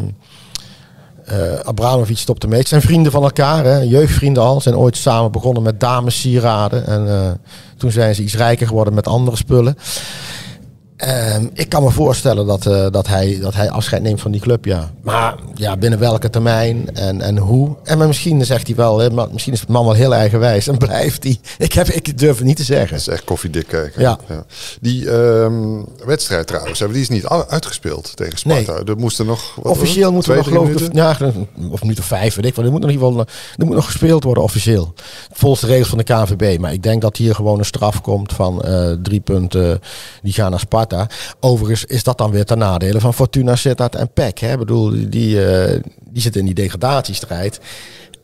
eh, 1.27 1.59
Abramovic 1.63 2.17
stopt 2.17 2.43
ermee. 2.43 2.59
Het 2.59 2.67
zijn 2.67 2.81
vrienden 2.81 3.11
van 3.11 3.23
elkaar, 3.23 3.63
hè, 3.63 3.77
jeugdvrienden 3.77 4.43
al. 4.43 4.61
Zijn 4.61 4.77
ooit 4.77 4.97
samen 4.97 5.31
begonnen 5.31 5.63
met 5.63 5.79
damessieraden. 5.79 6.87
En 6.87 7.07
eh, 7.07 7.31
toen 7.77 7.91
zijn 7.91 8.15
ze 8.15 8.23
iets 8.23 8.35
rijker 8.35 8.67
geworden 8.67 8.93
met 8.93 9.07
andere 9.07 9.37
spullen. 9.37 9.77
Ehm, 10.97 11.47
ik 11.53 11.69
kan 11.69 11.83
me 11.83 11.89
voorstellen 11.89 12.45
dat, 12.45 12.65
eh, 12.65 12.87
dat, 12.91 13.07
hij, 13.07 13.39
dat 13.41 13.53
hij 13.53 13.69
afscheid 13.69 14.01
neemt 14.01 14.21
van 14.21 14.31
die 14.31 14.41
club, 14.41 14.65
ja. 14.65 14.91
Maar 15.01 15.35
ja, 15.55 15.77
binnen 15.77 15.99
welke 15.99 16.29
termijn 16.29 16.95
en, 16.95 17.21
en 17.21 17.37
hoe. 17.37 17.75
En 17.83 17.97
maar 17.97 18.07
misschien 18.07 18.45
zegt 18.45 18.67
hij 18.67 18.75
wel, 18.75 18.99
hè, 18.99 19.09
maar 19.09 19.27
misschien 19.31 19.53
is 19.53 19.59
het 19.59 19.69
man 19.69 19.85
wel 19.85 19.93
heel 19.93 20.13
eigenwijs 20.13 20.67
en 20.67 20.77
blijft 20.87 21.23
hij. 21.23 21.39
Ik, 21.57 21.73
heb, 21.73 21.87
ik 21.87 22.17
durf 22.17 22.37
het 22.37 22.45
niet 22.45 22.57
te 22.57 22.63
zeggen. 22.63 22.89
Dat 22.89 22.99
is 22.99 23.07
echt 23.07 23.23
koffiedik 23.23 23.67
kijken. 23.67 24.01
Ja. 24.01 24.17
Die 24.81 25.11
ehm, 25.11 25.81
wedstrijd 26.05 26.47
trouwens, 26.47 26.79
hebben 26.79 26.97
die 26.97 27.05
is 27.05 27.11
niet 27.11 27.25
uitgespeeld 27.27 28.15
tegen 28.15 28.37
Sparta. 28.37 28.73
Nee. 28.73 28.83
Er 28.83 28.97
moesten 28.97 29.25
nog... 29.25 29.55
wat 29.55 29.71
Officieel 29.71 30.05
het? 30.05 30.13
moeten 30.13 30.31
we 30.31 30.37
nog 30.37 30.47
geloof 30.47 30.69
ik, 30.69 30.93
ja, 30.93 31.17
of 31.71 31.81
minuut 31.81 31.99
of 31.99 32.05
vijf, 32.05 32.35
weet 32.35 32.45
ik 32.45 32.55
wel. 32.55 32.65
Er 32.65 32.71
moet 32.71 32.81
nog 32.81 32.89
in 32.89 32.95
ieder 32.95 33.07
geval 33.07 33.25
er 33.57 33.65
moet 33.65 33.75
nog 33.75 33.85
gespeeld 33.85 34.23
worden 34.23 34.43
officieel. 34.43 34.93
Volgens 35.31 35.61
de 35.61 35.67
regels 35.67 35.89
van 35.89 35.97
de 35.97 36.03
KNVB. 36.03 36.59
Maar 36.59 36.73
ik 36.73 36.83
denk 36.83 37.01
dat 37.01 37.17
hier 37.17 37.35
gewoon 37.35 37.59
een 37.59 37.65
straf 37.65 38.01
komt 38.01 38.33
van 38.33 38.61
eh, 38.61 38.91
drie 39.01 39.19
punten. 39.19 39.81
Die 40.21 40.33
gaan 40.33 40.49
naar 40.49 40.59
Sparta. 40.59 40.86
Overigens 41.39 41.85
is 41.85 42.03
dat 42.03 42.17
dan 42.17 42.31
weer 42.31 42.45
ten 42.45 42.57
nadele 42.57 42.99
van 42.99 43.13
Fortuna 43.13 43.55
Sittard 43.55 43.95
en 43.95 44.09
PEC. 44.13 44.37
Hè? 44.39 44.51
Ik 44.51 44.57
bedoel, 44.59 45.09
die, 45.09 45.45
eh, 45.45 45.79
die 46.09 46.21
zitten 46.21 46.41
in 46.41 46.45
die 46.47 46.55
degradatiestrijd. 46.55 47.59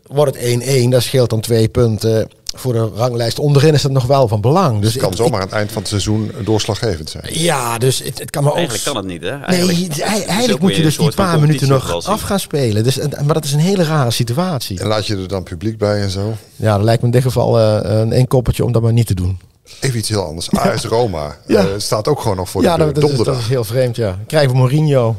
Wordt 0.08 0.36
het 0.36 0.44
1-1, 0.46 0.90
dat 0.90 1.04
scheelt 1.04 1.30
dan 1.30 1.42
twee 1.42 1.68
punten. 1.68 2.28
Voor 2.56 2.74
de 2.74 2.90
ranglijst 2.96 3.40
onderin 3.40 3.74
is 3.74 3.84
het 3.84 3.92
nog 3.92 4.06
wel 4.06 4.28
van 4.28 4.42
belang. 4.42 4.82
Dus 4.82 4.94
Het 4.94 5.02
kan 5.02 5.12
ik- 5.12 5.18
zomaar 5.18 5.40
aan 5.40 5.46
het 5.48 5.56
eind 5.56 5.72
van 5.72 5.82
het 5.82 5.90
seizoen 5.90 6.32
doorslaggevend 6.44 7.10
zijn. 7.10 7.24
ja, 7.30 7.78
dus 7.78 8.04
het, 8.04 8.20
het 8.20 8.30
kan 8.30 8.44
me 8.44 8.50
ook... 8.50 8.56
Eigenlijk 8.56 8.86
kan 8.86 8.96
het 8.96 9.06
niet, 9.06 9.22
hè? 9.22 9.30
Nee, 9.38 9.40
Eigenlijk, 9.46 9.78
is 9.80 10.00
eigenlijk 10.00 10.60
moet 10.62 10.76
je 10.76 10.82
dus 10.82 10.98
die 10.98 11.12
paar 11.14 11.40
minuten 11.40 11.68
nog 11.68 12.06
af 12.06 12.22
gaan 12.22 12.40
spelen. 12.40 12.84
Dus, 12.84 12.98
maar 13.26 13.34
dat 13.34 13.44
is 13.46 13.54
een 13.54 13.60
hele 13.60 13.84
rare 13.84 14.12
situatie. 14.12 14.80
En 14.80 14.88
laat 14.88 15.08
je 15.08 15.16
er 15.18 15.28
dan 15.28 15.44
publiek 15.44 15.78
bij 15.78 16.02
en 16.02 16.10
zo. 16.10 16.34
Ja, 16.56 16.76
dat 16.76 16.84
lijkt 16.84 17.02
me 17.02 17.08
in 17.08 17.14
dit 17.14 17.24
geval 17.24 17.60
eh, 17.60 18.00
een 18.00 18.12
één 18.12 18.28
koppertje 18.28 18.66
om 18.66 18.72
dat 18.72 18.82
maar 18.82 18.94
niet 18.94 19.08
te 19.08 19.14
doen. 19.16 19.40
Even 19.80 19.98
iets 20.00 20.10
heel 20.10 20.24
anders. 20.26 20.52
AS 20.52 20.86
Roma 20.86 21.36
Ja. 21.48 21.60
eh, 21.60 21.66
staat 21.78 22.08
ook 22.08 22.20
gewoon 22.22 22.38
nog 22.38 22.50
voor 22.50 22.62
ja, 22.64 22.78
de 22.78 22.84
deur. 22.84 22.94
dat, 22.94 23.04
is, 23.04 23.10
dat 23.10 23.16
Donderdag. 23.16 23.44
is 23.44 23.50
heel 23.50 23.64
vreemd, 23.64 23.96
ja. 23.96 24.20
Krijgen 24.28 24.52
we 24.52 24.58
Mourinho. 24.58 25.16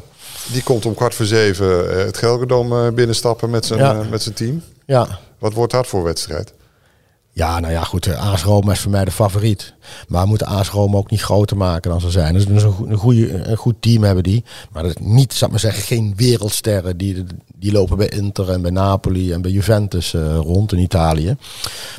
Die 0.51 0.63
komt 0.63 0.85
om 0.85 0.93
kwart 0.95 1.15
voor 1.15 1.25
zeven 1.25 1.91
eh, 1.99 2.05
het 2.05 2.17
Gelredom 2.17 2.73
eh, 2.73 2.91
binnenstappen 2.91 3.49
met 3.49 3.65
zijn, 3.65 3.79
Ja. 3.79 4.03
met 4.09 4.21
zijn 4.23 4.35
team. 4.35 4.63
Ja. 4.85 5.19
Wat 5.39 5.53
wordt 5.53 5.71
dat 5.71 5.87
voor 5.87 6.03
wedstrijd? 6.03 6.53
Ja, 7.37 7.59
nou 7.59 7.73
ja, 7.73 7.83
goed. 7.83 8.07
eh, 8.07 8.31
AS 8.31 8.43
Roma 8.43 8.71
is 8.71 8.79
voor 8.79 8.91
mij 8.91 9.05
de 9.05 9.11
favoriet. 9.11 9.73
Maar 10.07 10.21
we 10.23 10.27
moeten 10.27 10.47
AS 10.47 10.69
Roma 10.69 10.97
ook 10.97 11.09
niet 11.11 11.21
groter 11.21 11.57
maken 11.57 11.91
dan 11.91 12.01
ze 12.01 12.09
zijn. 12.11 12.33
Dus 12.33 12.45
een, 12.45 12.59
goe- 12.71 12.87
een, 12.87 12.97
goede, 12.97 13.33
een 13.33 13.57
goed 13.57 13.75
team 13.79 14.03
hebben 14.03 14.23
die. 14.23 14.43
Maar 14.71 14.83
dat 14.83 14.91
is 14.99 15.05
niet, 15.05 15.33
zal 15.33 15.45
ik 15.47 15.51
maar 15.53 15.61
zeggen, 15.61 15.83
geen 15.83 16.13
wereldsterren. 16.15 16.97
Die, 16.97 17.23
die 17.55 17.71
lopen 17.71 17.97
bij 17.97 18.07
Inter 18.07 18.49
en 18.51 18.61
bij 18.61 18.71
Napoli 18.71 19.31
en 19.31 19.41
bij 19.41 19.51
Juventus 19.51 20.13
eh, 20.13 20.35
rond 20.37 20.71
in 20.73 20.79
Italië. 20.79 21.35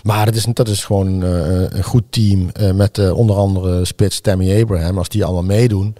Maar 0.02 0.24
dat 0.24 0.34
is, 0.34 0.46
dat 0.52 0.68
is 0.68 0.84
gewoon 0.84 1.22
eh, 1.22 1.60
een 1.68 1.84
goed 1.84 2.04
team. 2.10 2.50
met 2.74 3.10
onder 3.12 3.36
andere 3.36 3.84
spits 3.84 4.20
Tammy 4.20 4.60
Abraham. 4.62 4.98
Als 4.98 5.08
die 5.08 5.24
allemaal 5.24 5.42
meedoen. 5.42 5.94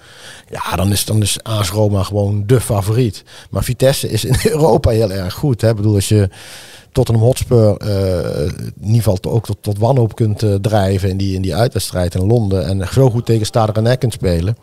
Ja, 0.51 0.77
dan 0.77 0.93
is, 0.93 1.05
dan 1.05 1.23
is 1.23 1.43
AS 1.43 1.71
Roma 1.71 2.03
gewoon 2.03 2.43
de 2.47 2.61
favoriet. 2.61 3.23
Maar 3.51 3.65
Vitesse 3.65 4.09
is 4.11 4.25
in 4.25 4.37
Europa 4.53 4.91
heel 4.91 5.13
erg 5.13 5.35
goed. 5.35 5.61
Hè? 5.61 5.69
Ik 5.71 5.77
bedoel, 5.77 5.95
als 5.95 6.09
je 6.09 6.29
Tottenham 6.97 7.25
Hotspur 7.25 7.77
eh, 7.77 8.41
in 8.81 8.87
ieder 8.87 8.97
geval 8.97 9.19
ook 9.23 9.47
tot, 9.47 9.57
tot 9.61 9.79
wanhoop 9.79 10.15
kunt 10.15 10.43
eh, 10.43 10.55
drijven 10.55 11.09
in 11.09 11.17
die, 11.17 11.35
in 11.35 11.43
die 11.43 11.55
uitwedstrijd 11.55 12.15
in 12.15 12.27
Londen. 12.27 12.67
En 12.67 12.89
zo 12.93 13.11
goed 13.11 13.27
tegen 13.27 13.47
Stade 13.47 13.73
Rennais 13.73 13.99
kunt 13.99 14.13
spelen. 14.13 14.57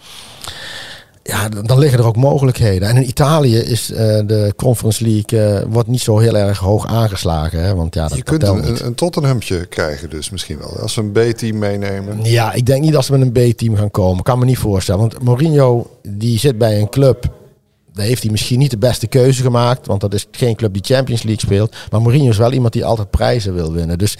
ja, 1.23 1.49
dan 1.49 1.79
liggen 1.79 1.99
er 1.99 2.05
ook 2.05 2.15
mogelijkheden. 2.15 2.87
En 2.87 2.95
in 2.95 3.07
Italië 3.07 3.57
is 3.57 3.91
uh, 3.91 3.97
de 3.97 4.53
Conference 4.55 5.03
League 5.03 5.59
uh, 5.59 5.65
wordt 5.69 5.87
niet 5.87 6.01
zo 6.01 6.17
heel 6.17 6.37
erg 6.37 6.59
hoog 6.59 6.87
aangeslagen. 6.87 7.63
Hè? 7.63 7.75
Want 7.75 7.95
ja, 7.95 8.07
dat, 8.07 8.17
je 8.17 8.23
kunt 8.23 8.43
een, 8.43 8.67
een, 8.67 8.85
een 8.85 8.95
Tottenhamtje 8.95 9.65
krijgen 9.65 10.09
dus 10.09 10.29
misschien 10.29 10.57
wel. 10.57 10.79
Als 10.79 10.93
ze 10.93 11.01
een 11.01 11.11
B-team 11.11 11.57
meenemen. 11.57 12.23
Ja, 12.23 12.53
ik 12.53 12.65
denk 12.65 12.83
niet 12.83 12.93
dat 12.93 13.05
ze 13.05 13.17
met 13.17 13.21
een 13.21 13.53
B-team 13.53 13.75
gaan 13.75 13.91
komen. 13.91 14.23
Kan 14.23 14.39
me 14.39 14.45
niet 14.45 14.57
voorstellen. 14.57 15.01
Want 15.01 15.23
Mourinho 15.23 15.89
die 16.07 16.39
zit 16.39 16.57
bij 16.57 16.79
een 16.79 16.89
club 16.89 17.41
daar 17.93 18.05
heeft 18.05 18.21
hij 18.21 18.31
misschien 18.31 18.59
niet 18.59 18.71
de 18.71 18.77
beste 18.77 19.07
keuze 19.07 19.41
gemaakt. 19.41 19.87
Want 19.87 20.01
dat 20.01 20.13
is 20.13 20.27
geen 20.31 20.55
club 20.55 20.73
die 20.73 20.95
Champions 20.95 21.23
League 21.23 21.41
speelt. 21.45 21.75
Maar 21.91 22.01
Mourinho 22.01 22.29
is 22.29 22.37
wel 22.37 22.51
iemand 22.53 22.73
die 22.73 22.85
altijd 22.85 23.09
prijzen 23.09 23.53
wil 23.53 23.73
winnen. 23.73 23.97
Dus 23.97 24.17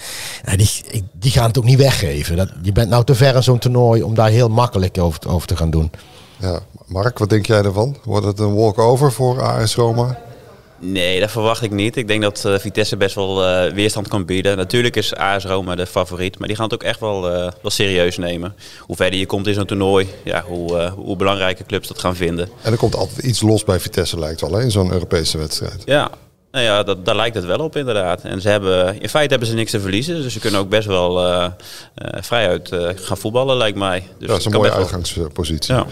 die, 0.56 1.04
die 1.12 1.30
gaan 1.30 1.46
het 1.46 1.58
ook 1.58 1.64
niet 1.64 1.78
weggeven. 1.78 2.36
Dat, 2.36 2.50
je 2.62 2.72
bent 2.72 2.88
nou 2.88 3.04
te 3.04 3.14
ver 3.14 3.34
in 3.34 3.42
zo'n 3.42 3.58
toernooi 3.58 4.02
om 4.02 4.14
daar 4.14 4.30
heel 4.30 4.48
makkelijk 4.48 4.98
over, 4.98 5.28
over 5.28 5.46
te 5.46 5.56
gaan 5.56 5.70
doen. 5.70 5.90
Ja, 6.36 6.60
Mark, 6.86 7.18
wat 7.18 7.30
denk 7.30 7.46
jij 7.46 7.62
ervan? 7.62 7.96
Wordt 8.04 8.26
het 8.26 8.38
een 8.38 8.54
walk-over 8.54 9.12
voor 9.12 9.42
AS 9.42 9.74
Roma? 9.74 10.18
Nee, 10.84 11.20
dat 11.20 11.30
verwacht 11.30 11.62
ik 11.62 11.70
niet. 11.70 11.96
Ik 11.96 12.08
denk 12.08 12.22
dat 12.22 12.44
uh, 12.46 12.58
Vitesse 12.58 12.96
best 12.96 13.14
wel 13.14 13.42
uh, 13.42 13.72
weerstand 13.72 14.08
kan 14.08 14.24
bieden. 14.24 14.56
Natuurlijk 14.56 14.96
is 14.96 15.14
AS 15.14 15.44
Roma 15.44 15.74
de 15.74 15.86
favoriet, 15.86 16.38
maar 16.38 16.48
die 16.48 16.56
gaan 16.56 16.64
het 16.64 16.74
ook 16.74 16.82
echt 16.82 17.00
wel, 17.00 17.30
uh, 17.30 17.50
wel 17.62 17.70
serieus 17.70 18.16
nemen. 18.16 18.54
Hoe 18.78 18.96
verder 18.96 19.18
je 19.18 19.26
komt 19.26 19.46
in 19.46 19.54
zo'n 19.54 19.66
toernooi, 19.66 20.08
ja, 20.24 20.42
hoe, 20.42 20.92
hoe 20.96 21.16
belangrijke 21.16 21.64
clubs 21.64 21.88
dat 21.88 21.98
gaan 21.98 22.16
vinden. 22.16 22.48
En 22.62 22.72
er 22.72 22.78
komt 22.78 22.94
altijd 22.94 23.18
iets 23.18 23.40
los 23.40 23.64
bij 23.64 23.80
Vitesse, 23.80 24.18
lijkt 24.18 24.40
wel, 24.40 24.52
hè, 24.52 24.62
in 24.62 24.70
zo'n 24.70 24.92
Europese 24.92 25.38
wedstrijd. 25.38 25.82
Ja, 25.84 26.10
nou 26.50 26.64
ja, 26.64 26.82
dat, 26.82 27.04
daar 27.04 27.16
lijkt 27.16 27.36
het 27.36 27.44
wel 27.44 27.58
op 27.58 27.76
inderdaad. 27.76 28.22
En 28.22 28.40
ze 28.40 28.48
hebben, 28.48 29.00
in 29.00 29.08
feite 29.08 29.30
hebben 29.30 29.48
ze 29.48 29.54
niks 29.54 29.70
te 29.70 29.80
verliezen. 29.80 30.22
Dus 30.22 30.32
ze 30.32 30.38
kunnen 30.38 30.60
ook 30.60 30.68
best 30.68 30.86
wel 30.86 31.26
uh, 31.26 31.46
uh, 31.96 32.22
vrijuit 32.22 32.72
uh, 32.72 32.88
gaan 32.94 33.16
voetballen, 33.16 33.56
lijkt 33.56 33.78
mij. 33.78 34.08
Dus 34.18 34.28
dat 34.28 34.38
is 34.38 34.44
een 34.44 34.52
mooie 34.52 34.72
uitgangspositie. 34.72 35.74
Ja. 35.74 35.86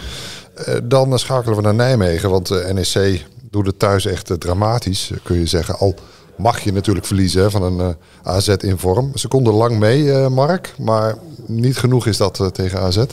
dan 0.82 1.18
schakelen 1.18 1.56
we 1.56 1.62
naar 1.62 1.74
Nijmegen, 1.74 2.30
want 2.30 2.72
NEC 2.72 3.24
doet 3.52 3.66
het 3.66 3.78
thuis 3.78 4.06
echt 4.06 4.40
dramatisch, 4.40 5.10
kun 5.22 5.38
je 5.38 5.46
zeggen. 5.46 5.78
Al 5.78 5.94
mag 6.36 6.60
je 6.60 6.72
natuurlijk 6.72 7.06
verliezen 7.06 7.50
van 7.50 7.62
een 7.62 7.96
AZ 8.22 8.48
in 8.48 8.78
vorm. 8.78 9.12
Ze 9.14 9.28
konden 9.28 9.54
lang 9.54 9.78
mee, 9.78 10.28
Mark, 10.28 10.74
maar 10.78 11.18
niet 11.46 11.76
genoeg 11.76 12.06
is 12.06 12.16
dat 12.16 12.50
tegen 12.52 12.80
AZ. 12.80 13.04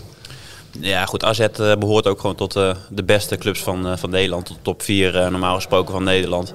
Ja, 0.80 1.06
goed. 1.06 1.24
AZ 1.24 1.48
behoort 1.80 2.08
ook 2.08 2.20
gewoon 2.20 2.36
tot 2.36 2.54
de 2.90 3.04
beste 3.06 3.38
clubs 3.38 3.64
van, 3.64 3.98
van 3.98 4.10
Nederland. 4.10 4.46
Tot 4.46 4.56
de 4.56 4.62
top 4.62 4.82
4 4.82 5.14
normaal 5.14 5.56
gesproken 5.56 5.94
van 5.94 6.04
Nederland. 6.04 6.54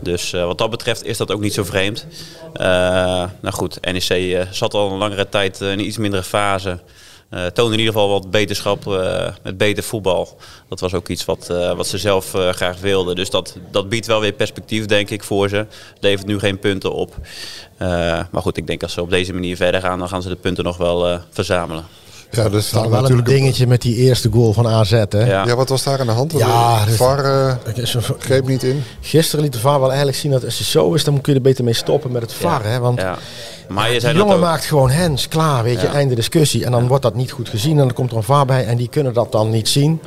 Dus 0.00 0.30
wat 0.30 0.58
dat 0.58 0.70
betreft 0.70 1.04
is 1.04 1.16
dat 1.16 1.30
ook 1.30 1.40
niet 1.40 1.54
zo 1.54 1.64
vreemd. 1.64 2.06
nou 3.40 3.52
goed, 3.52 3.78
NEC 3.80 4.46
zat 4.50 4.74
al 4.74 4.92
een 4.92 4.98
langere 4.98 5.28
tijd 5.28 5.60
in 5.60 5.66
een 5.66 5.86
iets 5.86 5.98
mindere 5.98 6.22
fase. 6.22 6.78
Uh, 7.34 7.46
toonde 7.46 7.72
in 7.72 7.78
ieder 7.78 7.94
geval 7.94 8.08
wat 8.08 8.30
beterschap 8.30 8.84
met 9.42 9.56
beter 9.56 9.82
voetbal. 9.82 10.36
Dat 10.68 10.80
was 10.80 10.94
ook 10.94 11.08
iets 11.08 11.24
wat, 11.24 11.46
wat 11.76 11.86
ze 11.86 11.98
zelf 11.98 12.32
graag 12.50 12.80
wilden. 12.80 13.16
Dus 13.16 13.30
dat, 13.30 13.56
dat 13.70 13.88
biedt 13.88 14.06
wel 14.06 14.20
weer 14.20 14.32
perspectief, 14.32 14.86
denk 14.86 15.10
ik, 15.10 15.22
voor 15.22 15.48
ze. 15.48 15.66
Levert 16.00 16.26
nu 16.26 16.38
geen 16.38 16.58
punten 16.58 16.92
op. 16.92 17.14
maar 18.30 18.42
goed, 18.42 18.56
ik 18.56 18.66
denk 18.66 18.82
als 18.82 18.92
ze 18.92 19.00
op 19.00 19.10
deze 19.10 19.32
manier 19.32 19.56
verder 19.56 19.80
gaan, 19.80 19.98
dan 19.98 20.08
gaan 20.08 20.22
ze 20.22 20.28
de 20.28 20.36
punten 20.36 20.64
nog 20.64 20.76
wel 20.76 21.20
verzamelen. 21.30 21.84
Ja, 22.32 22.42
dat 22.42 22.60
is 22.60 22.70
wel 22.70 22.88
natuurlijk 22.88 23.28
een 23.28 23.34
dingetje 23.34 23.66
met 23.66 23.82
die 23.82 23.96
eerste 23.96 24.28
goal 24.32 24.52
van 24.52 24.66
AZ. 24.66 24.90
Hè? 24.90 25.24
Ja. 25.24 25.44
ja 25.44 25.56
wat 25.56 25.68
was 25.68 25.82
daar 25.82 26.00
aan 26.00 26.06
de 26.06 26.12
hand? 26.12 26.32
Ja, 26.32 26.84
de 26.84 26.92
VAR 26.92 27.24
uh, 27.24 27.54
greep 28.18 28.46
niet 28.46 28.62
in. 28.62 28.84
Gisteren 29.00 29.44
liet 29.44 29.52
de 29.52 29.58
VAR 29.58 29.78
wel 29.78 29.88
eigenlijk 29.88 30.18
zien 30.18 30.30
dat 30.30 30.44
als 30.44 30.58
het 30.58 30.66
zo 30.66 30.94
is, 30.94 31.04
dan 31.04 31.20
kun 31.20 31.32
je 31.32 31.38
er 31.38 31.44
beter 31.44 31.64
mee 31.64 31.74
stoppen 31.74 32.12
met 32.12 32.22
het 32.22 32.32
VAR. 32.32 32.64
Hè? 32.64 32.78
Want 32.78 33.00
ja. 33.00 33.18
Maar 33.72 33.92
je 33.92 34.00
de 34.00 34.12
jongen 34.12 34.40
maakt 34.40 34.64
gewoon 34.64 34.90
hens, 34.90 35.28
klaar, 35.28 35.62
weet 35.62 35.80
je, 35.80 35.86
einde 35.86 36.14
discussie. 36.14 36.64
En 36.64 36.70
dan 36.70 36.86
wordt 36.86 37.02
dat 37.02 37.14
niet 37.14 37.30
goed 37.30 37.48
gezien 37.48 37.70
en 37.70 37.84
dan 37.84 37.92
komt 37.92 38.10
er 38.10 38.16
een 38.16 38.22
VAR 38.22 38.46
bij 38.46 38.66
en 38.66 38.76
die 38.76 38.88
kunnen 38.88 39.12
dat 39.12 39.32
dan 39.32 39.50
niet 39.50 39.68
zien. 39.68 40.00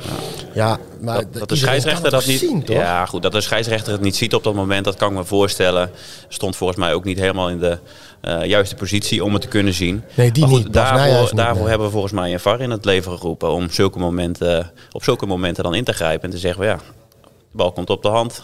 Ja, 0.54 0.78
maar 1.00 1.16
dat, 1.16 1.34
dat 1.34 1.48
de 1.48 1.56
scheidsrechter 1.56 2.10
dat 2.10 2.26
niet 2.26 2.38
zien, 2.38 2.64
toch? 2.64 2.76
Ja, 2.76 3.06
goed, 3.06 3.22
dat 3.22 3.32
de 3.32 3.40
scheidsrechter 3.40 3.92
het 3.92 4.00
niet 4.00 4.16
ziet 4.16 4.34
op 4.34 4.44
dat 4.44 4.54
moment, 4.54 4.84
dat 4.84 4.96
kan 4.96 5.10
ik 5.10 5.16
me 5.16 5.24
voorstellen. 5.24 5.90
Stond 6.28 6.56
volgens 6.56 6.78
mij 6.78 6.94
ook 6.94 7.04
niet 7.04 7.18
helemaal 7.18 7.50
in 7.50 7.58
de 7.58 7.78
uh, 8.22 8.44
juiste 8.44 8.74
positie 8.74 9.24
om 9.24 9.32
het 9.32 9.42
te 9.42 9.48
kunnen 9.48 9.74
zien. 9.74 10.02
Nee, 10.14 10.32
die 10.32 10.44
goed, 10.44 10.64
niet. 10.64 10.72
Daarvoor, 10.72 11.36
daarvoor 11.36 11.68
hebben 11.68 11.86
we 11.86 11.92
volgens 11.92 12.12
mij 12.12 12.32
een 12.32 12.40
VAR 12.40 12.60
in 12.60 12.70
het 12.70 12.84
leven 12.84 13.18
geroepen 13.18 13.50
om 13.50 13.70
zulke 13.70 13.98
momenten, 13.98 14.72
op 14.92 15.04
zulke 15.04 15.26
momenten 15.26 15.64
dan 15.64 15.74
in 15.74 15.84
te 15.84 15.92
grijpen 15.92 16.24
en 16.24 16.30
te 16.30 16.38
zeggen, 16.38 16.64
ja, 16.64 16.76
de 17.22 17.28
bal 17.52 17.72
komt 17.72 17.90
op 17.90 18.02
de 18.02 18.08
hand, 18.08 18.42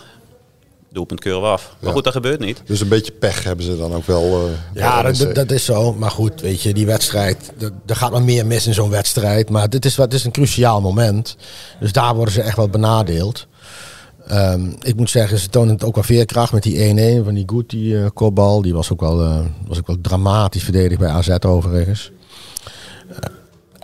doelpunt 0.93 1.21
keuren 1.21 1.43
we 1.43 1.49
af. 1.49 1.77
Maar 1.79 1.93
goed, 1.93 2.05
dat 2.05 2.13
gebeurt 2.13 2.41
niet. 2.41 2.63
Dus 2.67 2.81
een 2.81 2.89
beetje 2.89 3.13
pech 3.13 3.45
hebben 3.45 3.65
ze 3.65 3.77
dan 3.77 3.95
ook 3.95 4.07
wel. 4.07 4.47
Uh, 4.47 4.53
ja, 4.75 5.03
dat, 5.03 5.35
dat, 5.35 5.51
is 5.51 5.65
zo. 5.65 5.93
Maar 5.93 6.11
goed, 6.11 6.41
weet 6.41 6.63
je, 6.63 6.75
die 6.75 6.87
wedstrijd, 6.87 7.53
er 7.87 7.97
gaat 7.97 8.11
maar 8.11 8.23
meer 8.23 8.47
mis 8.47 8.67
in 8.67 8.75
zo'n 8.75 8.91
wedstrijd. 8.91 9.51
Maar 9.51 9.71
dit 9.71 9.85
is, 9.85 9.95
dit 9.95 10.13
is 10.13 10.25
een 10.25 10.33
cruciaal 10.33 10.81
moment. 10.81 11.37
Dus 11.81 11.93
daar 11.93 12.15
worden 12.15 12.35
ze 12.35 12.43
echt 12.43 12.57
wel 12.57 12.69
benadeeld. 12.69 13.47
Um, 14.31 14.77
ik 14.83 14.97
moet 14.97 15.11
zeggen, 15.11 15.39
ze 15.39 15.49
tonen 15.49 15.75
het 15.75 15.85
ook 15.85 15.95
wel 15.95 16.05
veerkracht 16.05 16.53
met 16.53 16.63
die 16.63 17.21
1-1 17.21 17.25
van 17.25 17.35
die 17.35 17.45
Goed, 17.47 17.71
die 17.71 17.95
uh, 17.95 18.07
kopbal. 18.15 18.63
Die 18.63 18.75
was 18.75 18.93
ook, 18.93 19.01
wel, 19.01 19.25
uh, 19.25 19.41
was 19.67 19.79
ook 19.79 19.87
wel 19.87 20.01
dramatisch 20.01 20.63
verdedigd 20.63 21.01
bij 21.01 21.11
AZ 21.11 21.37
overigens. 21.47 22.11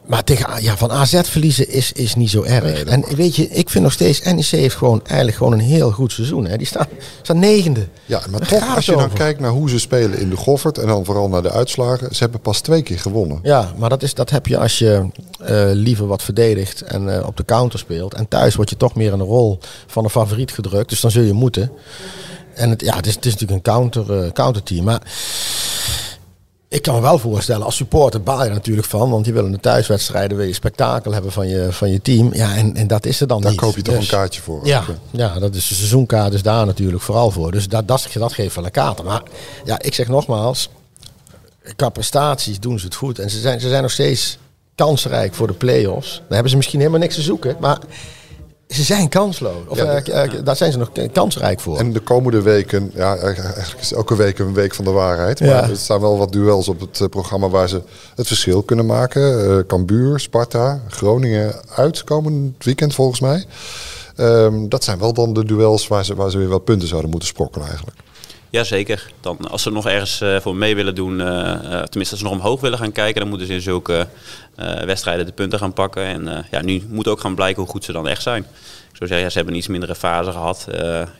Maar 0.08 0.24
tegen, 0.24 0.62
ja, 0.62 0.76
van 0.76 0.90
AZ 0.90 1.20
verliezen 1.22 1.68
is, 1.70 1.92
is 1.92 2.14
niet 2.14 2.30
zo 2.30 2.42
erg. 2.42 2.84
en 2.84 3.04
weet 3.16 3.36
je, 3.36 3.48
ik 3.48 3.70
vind 3.70 3.84
nog 3.84 3.92
steeds, 3.92 4.22
NEC 4.22 4.44
heeft 4.44 4.74
gewoon 4.76 5.00
eigenlijk 5.04 5.36
gewoon 5.36 5.52
een 5.52 5.60
heel 5.60 5.90
goed 5.90 6.12
seizoen. 6.12 6.46
Hè. 6.46 6.56
Die 6.56 6.66
staan, 6.66 6.86
staan 7.22 7.38
negende. 7.38 7.86
Ja, 8.06 8.22
maar 8.30 8.40
toch, 8.40 8.76
als 8.76 8.86
je 8.86 8.96
dan 8.96 9.12
kijkt 9.12 9.40
naar 9.40 9.50
hoe 9.50 9.70
ze 9.70 9.78
spelen 9.78 10.18
in 10.18 10.30
de 10.30 10.36
Goffert 10.36 10.78
en 10.78 10.86
dan 10.86 11.04
vooral 11.04 11.28
naar 11.28 11.42
de 11.42 11.50
uitslagen, 11.50 12.14
ze 12.14 12.22
hebben 12.22 12.40
pas 12.40 12.60
twee 12.60 12.82
keer 12.82 12.98
gewonnen. 12.98 13.38
Ja, 13.42 13.72
maar 13.76 13.88
dat, 13.88 14.02
is, 14.02 14.14
dat 14.14 14.30
heb 14.30 14.46
je 14.46 14.58
als 14.58 14.78
je 14.78 15.06
uh, 15.40 15.70
liever 15.72 16.06
wat 16.06 16.22
verdedigt 16.22 16.82
en 16.82 17.08
uh, 17.08 17.26
op 17.26 17.36
de 17.36 17.44
counter 17.44 17.78
speelt. 17.78 18.14
En 18.14 18.28
thuis 18.28 18.54
word 18.54 18.70
je 18.70 18.76
toch 18.76 18.94
meer 18.94 19.12
in 19.12 19.18
de 19.18 19.24
rol 19.24 19.58
van 19.86 20.04
een 20.04 20.10
favoriet 20.10 20.52
gedrukt, 20.52 20.88
dus 20.88 21.00
dan 21.00 21.10
zul 21.10 21.22
je 21.22 21.32
moeten. 21.32 21.70
En 22.54 22.70
het, 22.70 22.80
ja, 22.80 22.96
het 22.96 23.06
is, 23.06 23.14
het 23.14 23.26
is 23.26 23.32
natuurlijk 23.32 23.66
een 23.66 23.72
counter, 23.72 24.24
uh, 24.24 24.30
counterteam. 24.32 24.84
Maar 24.84 25.02
ik 26.68 26.82
kan 26.82 26.94
me 26.94 27.00
wel 27.00 27.18
voorstellen, 27.18 27.64
als 27.64 27.76
supporter 27.76 28.22
baal 28.22 28.44
je 28.44 28.50
natuurlijk 28.50 28.86
van. 28.86 29.10
Want 29.10 29.26
je 29.26 29.32
wil 29.32 29.44
in 29.44 29.52
de 29.52 29.60
thuiswedstrijden 29.60 30.36
wil 30.36 30.46
je 30.46 30.52
spektakel 30.52 31.12
hebben 31.12 31.32
van 31.32 31.48
je, 31.48 31.72
van 31.72 31.90
je 31.90 32.02
team. 32.02 32.34
Ja, 32.34 32.56
en, 32.56 32.76
en 32.76 32.86
dat 32.86 33.06
is 33.06 33.20
er 33.20 33.26
dan 33.26 33.40
daar 33.40 33.50
niet. 33.50 33.60
Daar 33.60 33.68
koop 33.68 33.78
je 33.78 33.82
toch 33.82 33.94
dus, 33.94 34.04
een 34.04 34.18
kaartje 34.18 34.40
voor? 34.40 34.66
Ja, 34.66 34.84
ja, 35.10 35.38
dat 35.38 35.54
is 35.54 35.68
de 35.68 35.74
seizoenkaart 35.74 36.32
is 36.32 36.42
daar 36.42 36.66
natuurlijk 36.66 37.02
vooral 37.02 37.30
voor. 37.30 37.52
Dus 37.52 37.68
dat, 37.68 37.88
dat, 37.88 38.08
dat 38.12 38.32
geeft 38.32 38.54
wel 38.54 38.64
een 38.64 38.70
kaarten. 38.70 39.04
Maar 39.04 39.22
ja, 39.64 39.78
ik 39.80 39.94
zeg 39.94 40.08
nogmaals, 40.08 40.68
qua 41.76 41.88
prestaties 41.88 42.60
doen 42.60 42.78
ze 42.78 42.84
het 42.84 42.94
goed. 42.94 43.18
En 43.18 43.30
ze 43.30 43.40
zijn, 43.40 43.60
ze 43.60 43.68
zijn 43.68 43.82
nog 43.82 43.90
steeds 43.90 44.38
kansrijk 44.74 45.34
voor 45.34 45.46
de 45.46 45.52
play-offs. 45.52 46.16
Daar 46.16 46.24
hebben 46.28 46.50
ze 46.50 46.56
misschien 46.56 46.78
helemaal 46.78 47.00
niks 47.00 47.14
te 47.14 47.22
zoeken. 47.22 47.56
Maar 47.60 47.78
ze 48.68 48.82
zijn 48.82 49.08
kansloos. 49.08 49.66
Of 49.68 49.76
ja, 49.76 50.02
uh, 50.06 50.32
daar 50.44 50.56
zijn 50.56 50.72
ze 50.72 50.78
nog 50.78 50.90
kansrijk 51.12 51.60
voor. 51.60 51.78
En 51.78 51.92
de 51.92 52.00
komende 52.00 52.42
weken, 52.42 52.90
ja, 52.94 53.16
eigenlijk 53.16 53.80
is 53.80 53.92
elke 53.92 54.16
week 54.16 54.38
een 54.38 54.54
week 54.54 54.74
van 54.74 54.84
de 54.84 54.90
waarheid. 54.90 55.40
Maar 55.40 55.48
ja. 55.48 55.68
er 55.68 55.76
staan 55.76 56.00
wel 56.00 56.18
wat 56.18 56.32
duels 56.32 56.68
op 56.68 56.80
het 56.80 57.10
programma 57.10 57.48
waar 57.48 57.68
ze 57.68 57.82
het 58.14 58.26
verschil 58.26 58.62
kunnen 58.62 58.86
maken. 58.86 59.50
Uh, 59.50 59.58
Cambuur, 59.66 60.20
Sparta, 60.20 60.80
Groningen 60.88 61.54
uit 61.74 62.04
komend 62.04 62.64
weekend 62.64 62.94
volgens 62.94 63.20
mij. 63.20 63.44
Um, 64.16 64.68
dat 64.68 64.84
zijn 64.84 64.98
wel 64.98 65.12
dan 65.12 65.32
de 65.32 65.44
duels 65.44 65.88
waar 65.88 66.04
ze, 66.04 66.14
waar 66.14 66.30
ze 66.30 66.38
weer 66.38 66.48
wat 66.48 66.64
punten 66.64 66.88
zouden 66.88 67.10
moeten 67.10 67.28
sprokkelen 67.28 67.66
eigenlijk. 67.66 67.96
Jazeker. 68.50 69.12
Dan, 69.20 69.36
als 69.50 69.62
ze 69.62 69.70
nog 69.70 69.86
ergens 69.86 70.20
uh, 70.20 70.40
voor 70.40 70.56
mee 70.56 70.74
willen 70.74 70.94
doen, 70.94 71.20
uh, 71.20 71.52
tenminste 71.62 71.98
als 71.98 72.18
ze 72.18 72.24
nog 72.24 72.32
omhoog 72.32 72.60
willen 72.60 72.78
gaan 72.78 72.92
kijken, 72.92 73.20
dan 73.20 73.28
moeten 73.28 73.46
ze 73.46 73.52
in 73.52 73.60
zulke 73.60 74.06
wedstrijden 74.84 75.26
de 75.26 75.32
punten 75.32 75.58
gaan 75.58 75.72
pakken. 75.72 76.02
En 76.02 76.46
ja, 76.50 76.62
nu 76.62 76.82
moet 76.88 77.08
ook 77.08 77.20
gaan 77.20 77.34
blijken 77.34 77.62
hoe 77.62 77.70
goed 77.70 77.84
ze 77.84 77.92
dan 77.92 78.08
echt 78.08 78.22
zijn. 78.22 78.42
Ik 78.42 78.96
zou 78.96 79.08
zeggen, 79.08 79.18
ja, 79.18 79.28
ze 79.28 79.36
hebben 79.36 79.52
een 79.52 79.60
iets 79.60 79.68
mindere 79.68 79.94
fase 79.94 80.32
gehad. 80.32 80.66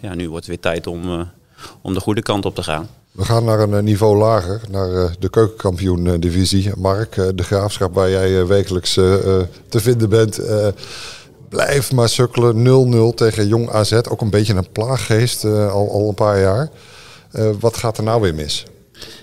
ja, 0.01 0.15
nu 0.15 0.29
wordt 0.29 0.47
het 0.47 0.55
weer 0.55 0.73
tijd 0.73 0.87
om, 0.87 1.31
om 1.83 1.95
de 1.95 2.01
goede 2.01 2.23
kant 2.23 2.45
op 2.45 2.55
te 2.55 2.63
gaan. 2.63 2.89
We 3.13 3.25
gaan 3.25 3.45
naar 3.45 3.61
een 3.61 3.85
niveau 3.85 4.17
lager, 4.17 4.61
naar 4.71 5.15
de 5.19 5.31
keukenkampioen-divisie. 5.31 6.73
Mark, 6.77 7.15
de 7.35 7.43
graafschap 7.43 7.95
waar 7.95 8.11
jij 8.11 8.47
wekelijks 8.47 8.93
te 8.93 9.49
vinden 9.81 10.09
bent 10.09 10.41
blijft 11.49 11.93
maar 11.93 12.09
sukkelen. 12.09 13.13
0-0 13.13 13.15
tegen 13.15 13.49
Jong 13.49 13.71
AZ. 13.71 13.93
Ook 13.93 14.21
een 14.21 14.31
beetje 14.31 14.55
een 14.55 14.73
plaaggeest 14.73 15.45
al, 15.45 15.91
al 15.91 16.09
een 16.09 16.15
paar 16.15 16.41
jaar. 16.41 16.71
Uh, 17.33 17.51
wat 17.61 17.77
gaat 17.77 17.99
er 17.99 18.05
nou 18.05 18.21
weer 18.21 18.35
mis? 18.35 18.65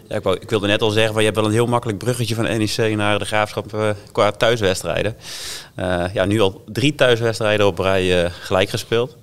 Ja, 0.08 0.16
ik, 0.16 0.24
wou, 0.24 0.38
ik, 0.40 0.50
wilde 0.50 0.68
net 0.68 0.82
al 0.82 0.90
zeggen, 0.90 1.18
je 1.18 1.24
hebt 1.24 1.36
wel 1.36 1.46
een 1.46 1.52
heel 1.52 1.66
makkelijk 1.66 1.98
bruggetje 1.98 2.36
van 2.36 2.44
NEC 2.44 2.96
naar 2.96 3.20
de 3.20 3.26
graafschap 3.26 3.74
uh, 3.74 3.90
qua 4.12 4.32
thuiswedstrijden. 4.32 5.16
Uh, 5.80 6.04
ja, 6.14 6.26
nu 6.26 6.42
al 6.42 6.64
drie 6.66 6.96
thuiswedstrijden 6.96 7.66
op 7.66 7.80
rij 7.80 8.30
gelijk 8.30 8.70
gespeeld. 8.70 9.18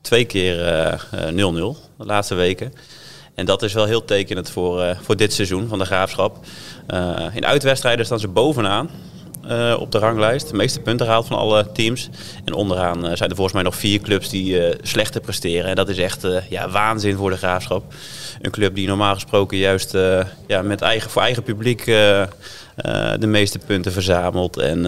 Twee 0.00 0.24
keer 0.24 0.56
0-0 0.56 1.34
de 1.34 1.74
laatste 1.96 2.34
weken. 2.34 2.72
En 3.34 3.46
dat 3.46 3.62
is 3.62 3.72
wel 3.72 3.84
heel 3.84 4.04
tekenend 4.04 4.50
voor, 4.50 4.96
voor 5.02 5.16
dit 5.16 5.32
seizoen 5.32 5.68
van 5.68 5.78
de 5.78 5.84
graafschap. 5.84 6.38
in 7.32 7.46
uitwedstrijden 7.46 8.04
staan 8.04 8.20
ze 8.20 8.28
bovenaan. 8.28 8.90
Eh, 9.48 9.76
op 9.80 9.92
de 9.92 9.98
ranglijst. 9.98 10.48
De 10.48 10.56
meeste 10.56 10.80
punten 10.80 11.06
gehaald 11.06 11.26
van 11.26 11.36
alle 11.36 11.72
teams. 11.72 12.08
En 12.44 12.52
onderaan 12.52 13.06
eh, 13.06 13.16
zijn 13.16 13.30
er 13.30 13.34
volgens 13.34 13.54
mij 13.54 13.62
nog 13.62 13.76
vier 13.76 14.00
clubs 14.00 14.28
die 14.28 14.66
eh, 14.66 14.78
slechter 14.82 15.20
presteren. 15.20 15.70
En 15.70 15.76
dat 15.76 15.88
is 15.88 15.98
echt 15.98 16.26
ja, 16.48 16.70
waanzin 16.70 17.16
voor 17.16 17.30
de 17.30 17.36
graafschap. 17.36 17.94
Een 18.40 18.50
club 18.50 18.74
die 18.74 18.86
normaal 18.86 19.14
gesproken 19.14 19.58
juist 19.58 19.92
ja, 20.46 20.62
met 20.62 20.80
eigen, 20.80 21.10
voor 21.10 21.22
eigen 21.22 21.42
publiek 21.42 21.84
de 21.84 23.26
meeste 23.26 23.58
punten 23.58 23.92
verzamelt. 23.92 24.56
En, 24.56 24.86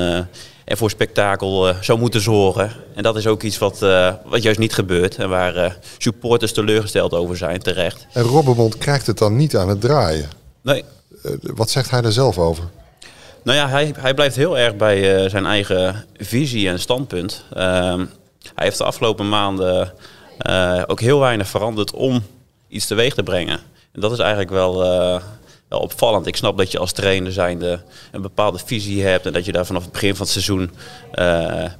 en 0.64 0.76
voor 0.76 0.90
spektakel 0.90 1.74
zou 1.80 1.98
moeten 1.98 2.20
zorgen. 2.20 2.72
En 2.94 3.02
dat 3.02 3.16
is 3.16 3.26
ook 3.26 3.42
iets 3.42 3.58
wat, 3.58 3.78
wat 4.24 4.42
juist 4.42 4.58
niet 4.58 4.74
gebeurt. 4.74 5.16
En 5.16 5.28
waar 5.28 5.78
supporters 5.98 6.52
teleurgesteld 6.52 7.14
over 7.14 7.36
zijn, 7.36 7.60
terecht. 7.60 8.06
En 8.12 8.22
Robbermond 8.22 8.78
krijgt 8.78 9.06
het 9.06 9.18
dan 9.18 9.36
niet 9.36 9.56
aan 9.56 9.68
het 9.68 9.80
draaien. 9.80 10.28
Nee, 10.62 10.84
wat 11.40 11.70
zegt 11.70 11.90
hij 11.90 12.02
er 12.02 12.12
zelf 12.12 12.38
over? 12.38 12.64
Nou 13.42 13.58
ja, 13.58 13.68
hij, 13.68 13.94
hij 13.98 14.14
blijft 14.14 14.36
heel 14.36 14.58
erg 14.58 14.76
bij 14.76 15.16
eh, 15.16 15.30
zijn 15.30 15.46
eigen 15.46 16.04
visie 16.16 16.68
en 16.68 16.80
standpunt. 16.80 17.44
Ehm, 17.52 17.98
hij 18.54 18.64
heeft 18.64 18.78
de 18.78 18.84
afgelopen 18.84 19.28
maanden 19.28 19.92
eh, 20.38 20.82
ook 20.86 21.00
heel 21.00 21.20
weinig 21.20 21.48
veranderd 21.48 21.92
om 21.92 22.22
iets 22.68 22.86
teweeg 22.86 23.14
te 23.14 23.22
brengen. 23.22 23.58
En 23.92 24.00
dat 24.00 24.12
is 24.12 24.18
eigenlijk 24.18 24.50
wel, 24.50 24.84
eh, 24.84 25.22
wel 25.68 25.80
opvallend. 25.80 26.26
Ik 26.26 26.36
snap 26.36 26.58
dat 26.58 26.70
je 26.70 26.78
als 26.78 26.92
trainer 26.92 27.32
zijnde 27.32 27.82
een 28.12 28.22
bepaalde 28.22 28.58
visie 28.64 29.02
hebt 29.02 29.26
en 29.26 29.32
dat 29.32 29.44
je 29.44 29.52
daar 29.52 29.66
vanaf 29.66 29.82
het 29.82 29.92
begin 29.92 30.14
van 30.14 30.26
het 30.26 30.32
seizoen 30.32 30.70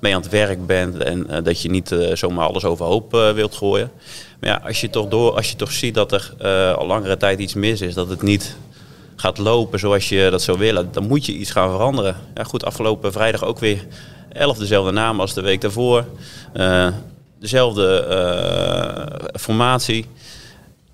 mee 0.00 0.14
aan 0.14 0.20
het 0.20 0.30
werk 0.30 0.66
bent 0.66 0.96
en 1.02 1.44
dat 1.44 1.62
je 1.62 1.70
niet 1.70 1.96
zomaar 2.12 2.46
alles 2.46 2.64
overhoop 2.64 3.12
wilt 3.12 3.54
gooien. 3.54 3.90
Maar 4.40 4.50
ja, 4.50 4.60
als 4.66 4.80
je 4.80 4.90
toch, 4.90 5.08
door, 5.08 5.36
als 5.36 5.50
je 5.50 5.56
toch 5.56 5.72
ziet 5.72 5.94
dat 5.94 6.12
er 6.12 6.34
al 6.76 6.86
langere 6.86 7.16
tijd 7.16 7.38
iets 7.38 7.54
mis 7.54 7.80
is, 7.80 7.94
dat 7.94 8.08
het 8.08 8.22
niet 8.22 8.56
gaat 9.20 9.38
lopen 9.38 9.78
zoals 9.78 10.08
je 10.08 10.28
dat 10.30 10.42
zou 10.42 10.58
willen, 10.58 10.92
dan 10.92 11.06
moet 11.06 11.26
je 11.26 11.32
iets 11.32 11.50
gaan 11.50 11.70
veranderen. 11.70 12.16
Ja, 12.34 12.44
goed, 12.44 12.64
afgelopen 12.64 13.12
vrijdag 13.12 13.44
ook 13.44 13.58
weer 13.58 13.86
elf 14.32 14.58
dezelfde 14.58 14.92
naam 14.92 15.20
als 15.20 15.34
de 15.34 15.40
week 15.40 15.60
daarvoor. 15.60 16.04
Eh, 16.52 16.88
dezelfde 17.38 18.00
eh, 18.00 19.40
formatie. 19.40 20.06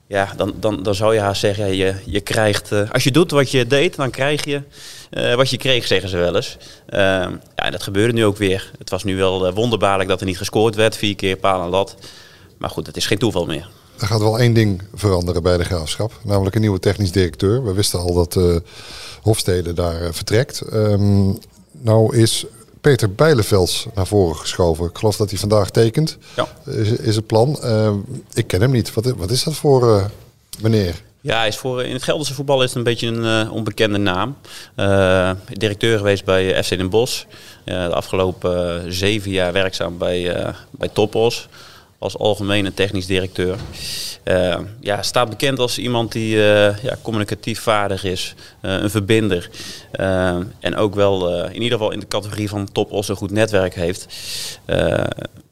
Ja, 0.06 0.32
dan, 0.36 0.54
dan, 0.60 0.82
dan 0.82 0.94
zou 0.94 1.14
je 1.14 1.20
haast 1.20 1.40
zeggen, 1.40 1.76
je, 1.76 1.94
je 2.04 2.20
krijgt... 2.20 2.72
eh, 2.72 2.90
als 2.90 3.04
je 3.04 3.10
doet 3.10 3.30
wat 3.30 3.50
je 3.50 3.66
deed, 3.66 3.96
dan 3.96 4.10
krijg 4.10 4.44
je 4.44 4.62
wat 5.36 5.50
je 5.50 5.56
kreeg, 5.56 5.86
zeggen 5.86 6.08
ze 6.08 6.16
wel 6.16 6.36
eens. 6.36 6.56
Eh, 6.86 6.98
ja, 7.56 7.70
dat 7.70 7.82
gebeurde 7.82 8.12
nu 8.12 8.24
ook 8.24 8.36
weer. 8.36 8.70
Het 8.78 8.90
was 8.90 9.04
nu 9.04 9.16
wel 9.16 9.52
wonderbaarlijk 9.52 10.08
dat 10.08 10.20
er 10.20 10.26
niet 10.26 10.38
gescoord 10.38 10.74
werd. 10.74 10.96
Vier 10.96 11.16
keer 11.16 11.36
paal 11.36 11.62
en 11.62 11.68
lat. 11.68 11.96
Maar 12.58 12.70
goed, 12.70 12.86
het 12.86 12.96
is 12.96 13.06
geen 13.06 13.18
toeval 13.18 13.46
meer. 13.46 13.68
Er 14.00 14.06
gaat 14.06 14.20
wel 14.20 14.38
één 14.38 14.52
ding 14.52 14.82
veranderen 14.94 15.42
bij 15.42 15.56
de 15.56 15.64
graafschap, 15.64 16.12
namelijk 16.22 16.54
een 16.54 16.60
nieuwe 16.60 16.78
technisch 16.78 17.12
directeur. 17.12 17.64
We 17.64 17.72
wisten 17.72 17.98
al 18.00 18.14
dat 18.14 18.36
eh, 18.36 18.56
Hofstede 19.22 19.72
daar 19.72 20.02
eh, 20.02 20.08
vertrekt. 20.12 20.60
Ehm, 20.60 21.26
nou 21.72 22.16
is 22.16 22.46
Peter 22.80 23.12
Bijlevels 23.14 23.86
naar 23.94 24.06
voren 24.06 24.36
geschoven. 24.36 24.86
Ik 24.86 24.98
geloof 24.98 25.16
dat 25.16 25.30
hij 25.30 25.38
vandaag 25.38 25.70
tekent, 25.70 26.18
Ja. 26.36 26.48
is, 26.72 26.90
is 26.90 27.16
het 27.16 27.26
plan. 27.26 27.62
Ehm, 27.62 27.94
ik 28.32 28.46
ken 28.46 28.60
hem 28.60 28.70
niet. 28.70 28.94
Wat, 28.94 29.04
wat 29.16 29.30
is 29.30 29.42
dat 29.44 29.54
voor 29.54 29.96
eh, 29.96 30.04
meneer? 30.60 31.02
Ja, 31.20 31.38
hij 31.38 31.48
is 31.48 31.56
voor, 31.56 31.82
in 31.84 31.92
het 31.92 32.02
Gelderse 32.02 32.34
voetbal 32.34 32.62
is 32.62 32.68
het 32.68 32.76
een 32.78 32.82
beetje 32.84 33.06
een 33.06 33.50
onbekende 33.50 33.98
naam. 33.98 34.36
Directeur 35.52 35.98
geweest 35.98 36.24
bij 36.24 36.64
FC 36.64 36.68
Den 36.68 36.90
Bosch. 36.90 37.24
De 37.64 37.94
afgelopen 37.94 38.84
zeven 38.92 39.30
jaar 39.30 39.52
werkzaam 39.52 39.98
bij, 39.98 40.52
bij 40.70 40.88
Topos. 40.88 41.48
Als 41.98 42.18
algemene 42.18 42.74
technisch 42.74 43.06
directeur. 43.06 43.56
Eh, 44.22 44.58
ja, 44.80 45.02
staat 45.02 45.28
bekend 45.28 45.58
als 45.58 45.78
iemand 45.78 46.12
die 46.12 46.34
eh, 46.36 46.82
ja, 46.82 46.96
communicatief 47.02 47.60
vaardig 47.60 48.04
is. 48.04 48.34
eh, 48.60 48.72
een 48.72 48.90
verbinder. 48.90 49.50
En 50.60 50.76
ook 50.76 50.94
wel 50.94 51.44
in 51.44 51.62
ieder 51.62 51.78
geval 51.78 51.92
in 51.92 52.00
de 52.00 52.08
categorie 52.08 52.48
van 52.48 52.72
Topos 52.72 53.08
een 53.08 53.16
goed 53.16 53.30
netwerk 53.30 53.74
heeft. 53.74 54.06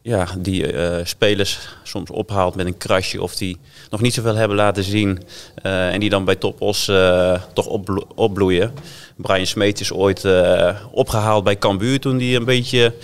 Ja, 0.07 0.27
die 0.39 0.73
eh, 0.73 1.05
spelers 1.05 1.59
soms 1.83 2.11
ophaalt 2.11 2.55
met 2.55 2.67
een 2.67 2.77
krasje 2.77 3.23
of 3.23 3.37
die 3.37 3.59
nog 3.91 4.01
niet 4.01 4.15
zoveel 4.15 4.35
hebben 4.35 4.57
laten 4.57 4.85
zien. 4.85 5.23
eh, 5.63 5.93
en 5.93 6.01
die 6.01 6.11
dan 6.11 6.25
bij 6.25 6.35
Topos 6.35 6.89
eh, 6.89 7.43
toch 7.53 7.67
opblo- 7.67 8.07
opbloeien. 8.15 8.75
Brian 9.17 9.47
Smeets 9.47 9.81
is 9.81 9.93
ooit 9.93 10.25
eh, 10.25 10.77
opgehaald 10.91 11.45
bij 11.45 11.59
Cambuur 11.59 12.01
toen 12.01 12.19
hij 12.19 12.35
een 12.35 12.45
beetje 12.45 12.95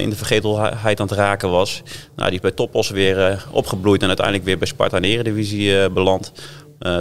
in 0.00 0.10
de 0.10 0.16
vergetelheid 0.16 1.00
aan 1.00 1.06
het 1.06 1.16
raken 1.16 1.50
was. 1.50 1.82
Nou, 2.16 2.28
die 2.28 2.38
is 2.38 2.44
bij 2.44 2.50
Topos 2.50 2.90
weer 2.90 3.46
opgebloeid 3.50 4.00
en 4.02 4.06
uiteindelijk 4.08 4.46
weer 4.46 4.58
bij 4.58 4.66
Sparta 4.66 5.00
Eredivisie 5.00 5.90
beland. 5.90 6.32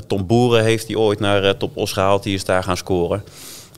Tom 0.08 0.26
Boeren 0.26 0.64
heeft 0.64 0.88
hij 0.88 0.96
ooit 0.96 1.20
naar 1.20 1.58
Topos 1.58 1.92
gehaald, 1.92 2.24
die 2.24 2.34
is 2.34 2.46
daar 2.46 2.64
gaan 2.64 2.78
scoren. 2.78 3.24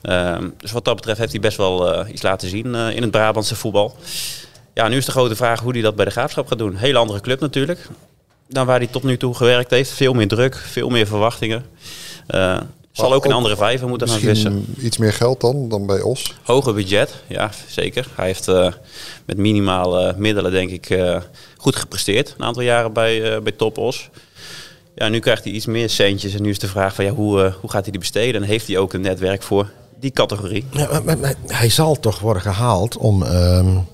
Ehm, 0.02 0.48
dus 0.56 0.72
wat 0.72 0.84
dat 0.84 0.96
betreft 0.96 1.18
heeft 1.18 1.32
hij 1.32 1.40
best 1.40 1.56
wel 1.56 2.06
iets 2.06 2.22
laten 2.22 2.48
zien 2.48 2.74
in 2.74 3.02
het 3.02 3.10
Brabantse 3.10 3.56
voetbal. 3.56 3.96
Ja, 4.80 4.88
nu 4.88 4.96
is 4.96 5.04
de 5.04 5.10
grote 5.10 5.36
vraag 5.36 5.60
hoe 5.60 5.72
hij 5.72 5.80
dat 5.80 5.96
bij 5.96 6.04
de 6.04 6.10
Graafschap 6.10 6.46
gaat 6.46 6.58
doen. 6.58 6.76
Hele 6.76 6.98
andere 6.98 7.20
club 7.20 7.40
natuurlijk 7.40 7.88
dan 8.48 8.66
waar 8.66 8.78
hij 8.78 8.86
tot 8.86 9.02
nu 9.02 9.16
toe 9.16 9.34
gewerkt 9.34 9.70
heeft. 9.70 9.90
Veel 9.90 10.12
meer 10.12 10.28
druk, 10.28 10.56
veel 10.56 10.88
meer 10.88 11.06
verwachtingen. 11.06 11.64
Eh, 12.26 12.60
zal 12.92 13.12
ook 13.12 13.24
een 13.24 13.32
andere 13.32 13.56
vijver 13.56 13.88
moeten 13.88 14.08
gaan 14.08 14.18
vissen. 14.18 14.74
Iets 14.78 14.98
meer 14.98 15.12
geld 15.12 15.40
dan, 15.40 15.68
dan 15.68 15.86
bij 15.86 16.00
Os. 16.00 16.34
Hoger 16.42 16.74
budget, 16.74 17.14
ja 17.26 17.50
zeker. 17.68 18.06
Hij 18.14 18.26
heeft 18.26 18.48
eh, 18.48 18.72
met 19.24 19.36
minimale 19.36 20.14
middelen 20.16 20.52
denk 20.52 20.70
ik 20.70 20.90
eh, 20.90 21.20
goed 21.56 21.76
gepresteerd. 21.76 22.34
Een 22.38 22.44
aantal 22.44 22.62
jaren 22.62 22.92
bij, 22.92 23.34
uh, 23.34 23.42
bij 23.42 23.52
Topos. 23.52 24.10
Ja, 24.94 25.08
nu 25.08 25.18
krijgt 25.18 25.44
hij 25.44 25.52
iets 25.52 25.66
meer 25.66 25.90
centjes. 25.90 26.34
En 26.34 26.42
nu 26.42 26.50
is 26.50 26.58
de 26.58 26.68
vraag 26.68 26.94
van 26.94 27.04
ja, 27.04 27.10
hoe, 27.10 27.44
uh, 27.44 27.54
hoe 27.60 27.70
gaat 27.70 27.82
hij 27.82 27.90
die 27.90 28.00
besteden? 28.00 28.42
En 28.42 28.48
heeft 28.48 28.66
hij 28.66 28.78
ook 28.78 28.92
een 28.92 29.00
netwerk 29.00 29.42
voor 29.42 29.70
die 29.98 30.10
categorie? 30.10 30.64
Ja, 30.70 30.88
maar, 30.90 31.04
maar, 31.04 31.18
maar 31.18 31.34
hij 31.46 31.68
zal 31.68 32.00
toch 32.00 32.18
worden 32.18 32.42
gehaald 32.42 32.96
om... 32.96 33.22
Um, 33.22 33.86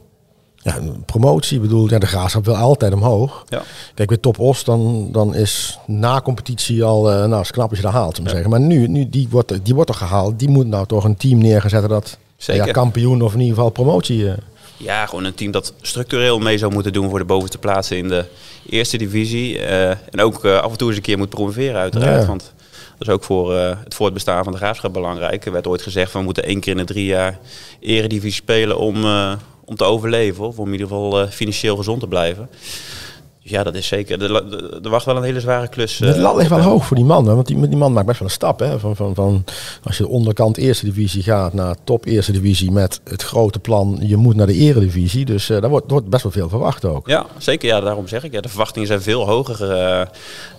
ja, 0.66 0.79
promotie, 1.05 1.57
ik 1.57 1.62
bedoel, 1.62 1.90
ja, 1.90 1.98
de 1.98 2.07
graafschap 2.07 2.44
wil 2.44 2.57
altijd 2.57 2.92
omhoog. 2.92 3.44
Ja. 3.48 3.62
Kijk, 3.94 4.09
bij 4.09 4.16
Top 4.16 4.38
Os, 4.38 4.64
dan, 4.64 5.09
dan 5.12 5.35
is 5.35 5.79
na 5.87 6.20
competitie 6.20 6.85
al, 6.85 7.12
uh, 7.12 7.24
nou, 7.24 7.40
is 7.40 7.50
knap 7.50 7.68
als 7.68 7.79
je 7.79 7.85
dat 7.85 7.92
haalt, 7.92 8.20
ja. 8.22 8.29
zeggen. 8.29 8.50
Maar 8.50 8.61
nu, 8.61 8.87
nu 8.87 9.09
die, 9.09 9.29
wordt, 9.31 9.64
die 9.64 9.74
wordt 9.74 9.90
toch 9.90 9.98
gehaald. 9.98 10.38
Die 10.38 10.48
moet 10.48 10.66
nou 10.66 10.87
toch 10.87 11.05
een 11.05 11.16
team 11.16 11.38
neerzetten 11.38 11.88
dat 11.88 12.18
Zeker. 12.37 12.66
Ja, 12.66 12.72
kampioen 12.72 13.22
of 13.22 13.33
in 13.33 13.40
ieder 13.40 13.55
geval 13.55 13.70
promotie... 13.70 14.18
Uh. 14.18 14.33
Ja, 14.76 15.07
gewoon 15.07 15.24
een 15.24 15.35
team 15.35 15.50
dat 15.50 15.72
structureel 15.81 16.38
mee 16.38 16.59
zou 16.59 16.72
moeten 16.72 16.92
doen 16.92 17.11
voor 17.11 17.18
de 17.18 17.24
bovenste 17.24 17.59
plaatsen 17.59 17.96
in 17.96 18.09
de 18.09 18.24
eerste 18.68 18.96
divisie. 18.96 19.59
Uh, 19.59 19.88
en 19.88 20.20
ook 20.20 20.44
af 20.44 20.70
en 20.70 20.76
toe 20.76 20.88
eens 20.88 20.96
een 20.96 21.02
keer 21.02 21.18
moet 21.18 21.29
promoveren 21.29 21.81
uiteraard. 21.81 22.26
Want 22.26 22.52
dat 22.98 23.09
is 23.09 23.14
ook 23.14 23.24
voor 23.24 23.55
uh, 23.55 23.70
het 23.85 23.94
voortbestaan 23.94 24.44
van 24.44 24.52
de 24.52 24.59
graafschap 24.59 24.92
belangrijk. 24.92 25.44
Er 25.44 25.52
werd 25.52 25.66
ooit 25.66 25.83
gezegd 25.83 26.11
van 26.11 26.20
we 26.20 26.26
moeten 26.26 26.44
één 26.44 26.61
keer 26.61 26.72
in 26.72 26.79
de 26.79 26.85
drie 26.85 27.05
jaar 27.05 27.38
eredivisie 27.81 28.42
spelen 28.42 28.79
om, 28.79 29.05
uh, 29.05 29.33
om 29.66 29.76
te 29.76 29.85
overleven. 29.85 30.46
Of 30.46 30.59
om 30.59 30.66
in 30.66 30.72
ieder 30.72 30.87
geval 30.87 31.22
uh, 31.22 31.29
financieel 31.29 31.76
gezond 31.76 32.00
te 32.00 32.07
blijven. 32.07 32.48
Dus 33.46 33.55
ja, 33.55 33.62
dat 33.62 33.74
is 33.74 33.87
zeker. 33.87 34.22
Er, 34.22 34.90
wacht 34.90 35.05
wel 35.05 35.16
een 35.16 35.22
hele 35.22 35.40
zware 35.40 35.68
klus. 35.68 35.98
Het 35.98 36.16
lat 36.16 36.37
ligt 36.37 36.50
wel 36.50 36.61
hoog 36.61 36.87
voor 36.87 36.96
die 36.96 37.05
man. 37.05 37.26
Hè? 37.26 37.35
Want 37.35 37.46
die, 37.46 37.68
die 37.68 37.76
man 37.76 37.92
maakt 37.92 38.07
best 38.07 38.18
wel 38.18 38.29
een 38.29 38.35
stap. 38.35 38.59
Hè? 38.59 38.79
Van, 38.79 38.96
van, 38.96 39.14
van, 39.14 39.44
als 39.83 39.96
je 39.96 40.02
de 40.02 40.09
onderkant 40.09 40.57
eerste 40.57 40.85
divisie 40.85 41.22
gaat 41.22 41.52
naar 41.52 41.76
top 41.85 42.05
eerste 42.05 42.33
divisie 42.33 42.70
met 42.70 43.00
het 43.05 43.22
grote 43.22 43.59
plan. 43.59 43.98
Je 44.00 44.16
moet 44.16 44.37
naar 44.37 44.46
de 44.46 44.55
eredivisie. 44.55 45.24
Dus 45.24 45.50
uh, 45.50 45.61
daar 45.61 45.70
wordt, 45.70 45.90
wordt, 45.90 46.09
best 46.09 46.22
wel 46.22 46.33
veel 46.33 46.48
verwacht 46.48 46.85
ook. 46.85 47.09
Ja, 47.09 47.26
zeker. 47.38 47.68
Ja, 47.68 47.81
daarom 47.81 48.09
zeg 48.09 48.24
ik. 48.24 48.33
Ja, 48.33 48.40
de 48.40 48.48
verwachtingen 48.48 48.88
zijn 48.88 49.02
veel 49.02 49.26
hoger 49.26 49.70
uh, 49.70 50.07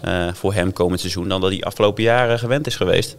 uh, 0.06 0.34
voor 0.34 0.54
hem 0.54 0.74
komend 0.74 1.00
seizoen 1.00 1.30
dan 1.30 1.42
dat 1.42 1.50
hij 1.50 1.62
afgelopen 1.62 2.04
jaren 2.04 2.40
gewend 2.40 2.68
is 2.68 2.76
geweest. 2.76 3.16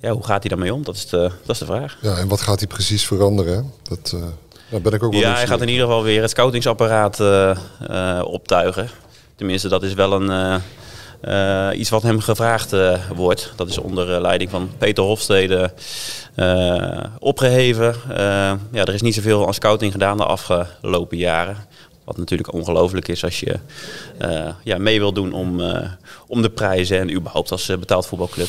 Ja, 0.00 0.12
hoe 0.12 0.24
gaat 0.24 0.40
hij 0.40 0.50
daarmee 0.50 0.74
om? 0.74 0.84
Dat 0.84 0.94
is 0.94 1.06
de, 1.06 1.30
dat 1.44 1.54
is 1.54 1.58
de 1.58 1.64
vraag. 1.64 1.98
Ja, 2.02 2.16
en 2.16 2.28
wat 2.28 2.40
gaat 2.40 2.58
hij 2.58 2.68
precies 2.68 3.06
veranderen? 3.06 3.72
Dat, 3.82 4.12
uh, 4.14 4.24
daar 4.68 4.80
ben 4.80 4.92
ik 4.92 5.02
ook 5.02 5.12
wel 5.12 5.20
Ja, 5.20 5.34
hij 5.34 5.46
gaat 5.46 5.60
in 5.60 5.68
ieder 5.68 5.86
geval 5.86 6.02
weer 6.02 6.20
het 6.20 6.30
scoutingsapparaat 6.30 7.20
uh, 7.20 7.56
uh, 7.90 8.20
optuigen. 8.24 8.90
Tenminste, 9.34 9.68
dat 9.68 9.82
is 9.82 9.94
wel 9.94 10.12
een, 10.12 10.60
uh, 11.22 11.78
iets 11.78 11.90
wat 11.90 12.02
hem 12.02 12.20
gevraagd 12.20 12.74
wordt. 13.14 13.52
Dat 13.56 13.68
is 13.68 13.78
onder 13.78 14.20
leiding 14.20 14.50
van 14.50 14.70
Peter 14.78 15.04
Hofstede 15.04 15.72
opgeheven. 17.18 17.94
ja, 18.72 18.84
er 18.84 18.94
is 18.94 19.02
niet 19.02 19.14
zoveel 19.14 19.46
aan 19.46 19.54
scouting 19.54 19.92
gedaan 19.92 20.16
de 20.16 20.24
afgelopen 20.24 21.16
jaren. 21.16 21.56
Wat 22.06 22.16
natuurlijk 22.16 22.52
ongelooflijk 22.52 23.08
is 23.08 23.24
als 23.24 23.40
je 23.40 23.58
ja, 24.62 24.78
mee 24.78 24.98
wil 24.98 25.12
doen 25.12 25.32
om, 25.32 25.60
om 26.26 26.42
de 26.42 26.50
prijzen 26.50 26.98
en 26.98 27.14
überhaupt 27.14 27.50
als 27.50 27.66
betaald 27.66 28.06
voetbalclub. 28.06 28.48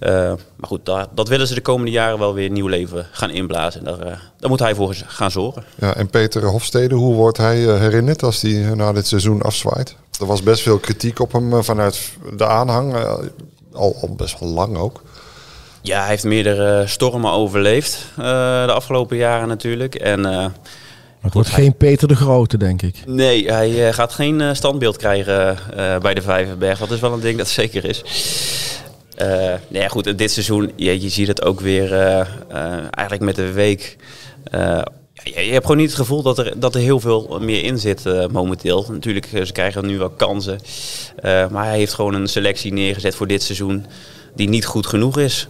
Uh, 0.00 0.10
maar 0.56 0.68
goed, 0.68 0.86
daar, 0.86 1.06
dat 1.14 1.28
willen 1.28 1.46
ze 1.46 1.54
de 1.54 1.60
komende 1.60 1.90
jaren 1.90 2.18
wel 2.18 2.34
weer 2.34 2.50
nieuw 2.50 2.66
leven 2.66 3.06
gaan 3.10 3.30
inblazen. 3.30 3.86
En 3.86 3.96
daar, 3.96 4.30
daar 4.38 4.50
moet 4.50 4.58
hij 4.58 4.74
voor 4.74 4.94
gaan 5.06 5.30
zorgen. 5.30 5.64
Ja, 5.74 5.94
en 5.94 6.08
Peter 6.08 6.44
Hofstede, 6.44 6.94
hoe 6.94 7.14
wordt 7.14 7.36
hij 7.36 7.56
herinnerd 7.56 8.22
als 8.22 8.42
hij 8.42 8.52
na 8.52 8.92
dit 8.92 9.06
seizoen 9.06 9.42
afzwaait? 9.42 9.96
Er 10.20 10.26
was 10.26 10.42
best 10.42 10.62
veel 10.62 10.78
kritiek 10.78 11.20
op 11.20 11.32
hem 11.32 11.64
vanuit 11.64 12.12
de 12.36 12.46
aanhang, 12.46 12.94
al, 13.72 13.96
al, 14.00 14.14
best 14.16 14.40
wel 14.40 14.48
lang 14.48 14.76
ook. 14.76 15.02
Ja, 15.82 16.00
hij 16.00 16.08
heeft 16.08 16.24
meerdere 16.24 16.86
stormen 16.86 17.30
overleefd 17.30 18.06
de 18.16 18.72
afgelopen 18.72 19.16
jaren 19.16 19.48
natuurlijk. 19.48 19.94
En, 19.94 20.52
het 21.24 21.34
wordt 21.34 21.50
hij... 21.50 21.62
geen 21.62 21.76
Peter 21.76 22.08
de 22.08 22.16
Grote, 22.16 22.58
denk 22.58 22.82
ik. 22.82 22.96
Nee, 23.06 23.52
hij 23.52 23.92
gaat 23.92 24.12
geen 24.12 24.56
standbeeld 24.56 24.96
krijgen 24.96 25.58
bij 26.02 26.14
de 26.14 26.22
Vijverberg. 26.22 26.78
Dat 26.78 26.90
is 26.90 27.00
wel 27.00 27.12
een 27.12 27.20
ding 27.20 27.38
dat 27.38 27.48
zeker 27.48 27.84
is. 27.84 28.02
Uh, 29.22 29.28
nou 29.28 29.58
ja, 29.68 29.88
goed, 29.88 30.18
dit 30.18 30.30
seizoen, 30.30 30.72
je, 30.76 31.00
je 31.00 31.08
ziet 31.08 31.28
het 31.28 31.44
ook 31.44 31.60
weer 31.60 31.92
uh, 31.92 32.26
uh, 32.50 32.76
eigenlijk 32.90 33.20
met 33.20 33.36
de 33.36 33.52
week. 33.52 33.96
je, 34.50 34.82
je, 35.22 35.52
hebt 35.52 35.62
gewoon 35.62 35.76
niet 35.76 35.90
het 35.90 35.98
gevoel 35.98 36.22
dat 36.22 36.38
er, 36.38 36.52
dat 36.56 36.74
er 36.74 36.80
heel 36.80 37.00
veel 37.00 37.38
meer 37.40 37.62
in 37.64 37.78
zit 37.78 38.04
momenteel. 38.30 38.86
Natuurlijk, 38.88 39.26
ze 39.26 39.52
krijgen 39.52 39.86
nu 39.86 39.98
wel 39.98 40.10
kansen. 40.10 40.58
maar 41.22 41.64
hij 41.64 41.76
heeft 41.76 41.92
gewoon 41.92 42.14
een 42.14 42.28
selectie 42.28 42.72
neergezet 42.72 43.14
voor 43.14 43.26
dit 43.26 43.42
seizoen 43.42 43.86
die 44.34 44.48
niet 44.48 44.66
goed 44.66 44.86
genoeg 44.86 45.18
is 45.18 45.48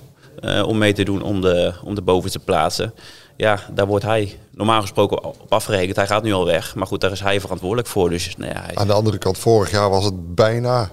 om 0.67 0.79
mee 0.79 0.93
te 0.93 1.05
doen 1.05 1.23
om 1.23 1.41
de, 1.41 1.73
om 1.85 1.95
de 1.95 2.03
bovenste 2.03 2.39
plaatsen. 2.39 2.95
Ja, 3.37 3.61
daar 3.73 3.87
wordt 3.87 4.05
hij 4.05 4.39
normaal 4.51 4.81
gesproken 4.81 5.25
op 5.25 5.37
afgerekend. 5.49 5.97
Hij 5.97 6.07
gaat 6.07 6.23
nu 6.23 6.33
al 6.33 6.45
weg. 6.45 6.75
Maar 6.75 6.87
goed, 6.87 7.01
daar 7.01 7.13
is 7.13 7.21
hij 7.21 7.41
verantwoordelijk 7.41 7.89
voor. 7.89 8.11
Dus, 8.11 8.37
nou 8.37 8.53
ja, 8.53 8.61
hij... 8.61 8.75
Aan 8.75 8.87
de 8.87 8.93
andere 8.93 9.19
kant, 9.19 9.39
vorig 9.39 9.71
jaar 9.71 9.91
was 9.91 10.05
het 10.05 10.35
bijna 10.35 10.91